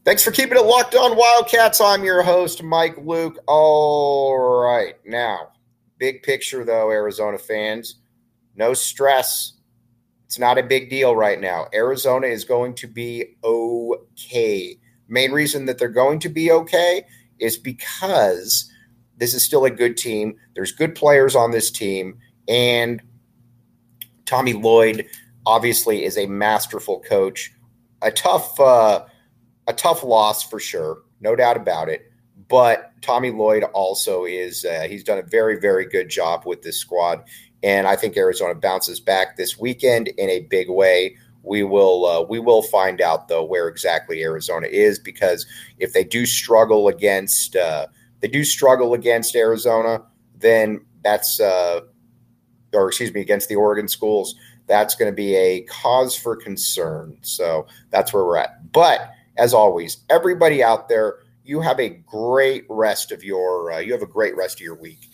Thanks 0.05 0.25
for 0.25 0.33
keeping 0.33 0.59
it 0.59 0.65
locked 0.65 0.97
on 0.97 1.17
Wildcats. 1.17 1.81
I'm 1.81 2.03
your 2.03 2.23
host, 2.23 2.63
Mike 2.63 2.97
Luke. 2.99 3.39
All 3.47 4.37
right. 4.37 4.95
Now, 5.07 5.53
big 6.03 6.25
picture 6.25 6.65
though, 6.65 6.91
Arizona 6.91 7.38
fans, 7.38 8.01
no 8.57 8.75
stress. 8.75 9.53
It's 10.27 10.37
not 10.37 10.59
a 10.59 10.62
big 10.65 10.91
deal 10.91 11.15
right 11.15 11.41
now. 11.41 11.69
Arizona 11.73 12.27
is 12.27 12.43
going 12.43 12.75
to 12.75 12.88
be 12.88 13.37
okay. 13.45 14.79
Main 15.07 15.31
reason 15.31 15.65
that 15.67 15.79
they're 15.79 15.88
going 15.88 16.19
to 16.19 16.29
be 16.29 16.51
okay 16.51 17.05
is 17.38 17.57
because 17.57 18.69
this 19.17 19.33
is 19.33 19.45
still 19.45 19.65
a 19.65 19.71
good 19.71 19.97
team. 19.97 20.35
There's 20.57 20.73
good 20.73 20.97
players 20.97 21.37
on 21.37 21.53
this 21.53 21.71
team. 21.71 22.19
And 22.49 23.01
Tommy 24.25 24.55
Lloyd 24.55 25.07
obviously 25.47 26.05
is 26.05 26.19
a 26.19 26.27
masterful 26.27 26.99
coach. 27.03 27.53
A 28.01 28.11
tough, 28.11 28.59
uh, 28.59 29.05
a 29.69 29.73
tough 29.73 30.03
loss 30.03 30.43
for 30.43 30.59
sure, 30.59 31.03
no 31.21 31.37
doubt 31.37 31.57
about 31.57 31.88
it. 31.88 32.11
But 32.49 32.92
Tommy 33.03 33.31
Lloyd 33.31 33.65
also 33.75 34.25
is, 34.25 34.65
uh, 34.65 34.87
he's 34.88 35.05
done 35.05 35.19
a 35.19 35.23
very, 35.23 35.61
very 35.61 35.85
good 35.85 36.09
job 36.09 36.45
with 36.47 36.62
this 36.62 36.79
squad. 36.79 37.25
And 37.62 37.87
I 37.87 37.97
think 37.97 38.17
Arizona 38.17 38.55
bounces 38.55 39.01
back 39.01 39.37
this 39.37 39.59
weekend 39.59 40.09
in 40.09 40.31
a 40.31 40.41
big 40.41 40.71
way. 40.71 41.17
We 41.45 41.65
will 41.65 42.07
uh, 42.07 42.23
we 42.23 42.38
will 42.38 42.62
find 42.62 43.01
out 43.01 43.27
though 43.27 43.45
where 43.45 43.67
exactly 43.67 44.23
Arizona 44.23 44.69
is 44.69 44.99
because 44.99 45.45
if 45.79 45.93
they 45.93 46.05
do 46.05 46.25
struggle 46.25 46.87
against 46.87 47.57
uh, 47.57 47.87
they 48.21 48.29
do 48.29 48.45
struggle 48.45 48.95
against 48.95 49.35
Arizona, 49.35 50.03
then 50.38 50.85
that's 51.03 51.41
uh, 51.41 51.81
or 52.73 52.88
excuse 52.88 53.12
me 53.12 53.21
against 53.21 53.49
the 53.49 53.57
Oregon 53.57 53.88
schools. 53.88 54.37
That's 54.69 54.95
going 54.95 55.11
to 55.11 55.15
be 55.15 55.35
a 55.35 55.62
cause 55.62 56.17
for 56.17 56.37
concern. 56.37 57.19
So 57.23 57.67
that's 57.91 58.12
where 58.12 58.25
we're 58.25 58.38
at. 58.38 58.73
But 58.73 59.11
as 59.37 59.53
always, 59.53 59.99
everybody 60.09 60.62
out 60.62 60.88
there, 60.88 61.17
you 61.45 61.61
have 61.61 61.81
a 61.81 61.89
great 61.89 62.65
rest 62.69 63.13
of 63.13 63.25
your 63.25 63.73
uh, 63.73 63.79
you 63.79 63.93
have 63.93 64.03
a 64.03 64.07
great 64.07 64.37
rest 64.37 64.57
of 64.59 64.61
your 64.61 64.77
week. 64.77 65.09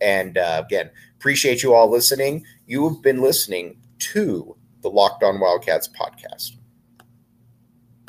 And 0.00 0.36
uh, 0.36 0.62
again, 0.64 0.90
appreciate 1.16 1.62
you 1.62 1.74
all 1.74 1.90
listening. 1.90 2.44
You 2.66 2.88
have 2.88 3.02
been 3.02 3.22
listening 3.22 3.78
to 4.00 4.56
the 4.80 4.90
Locked 4.90 5.22
On 5.22 5.38
Wildcats 5.38 5.88
podcast. 5.88 6.56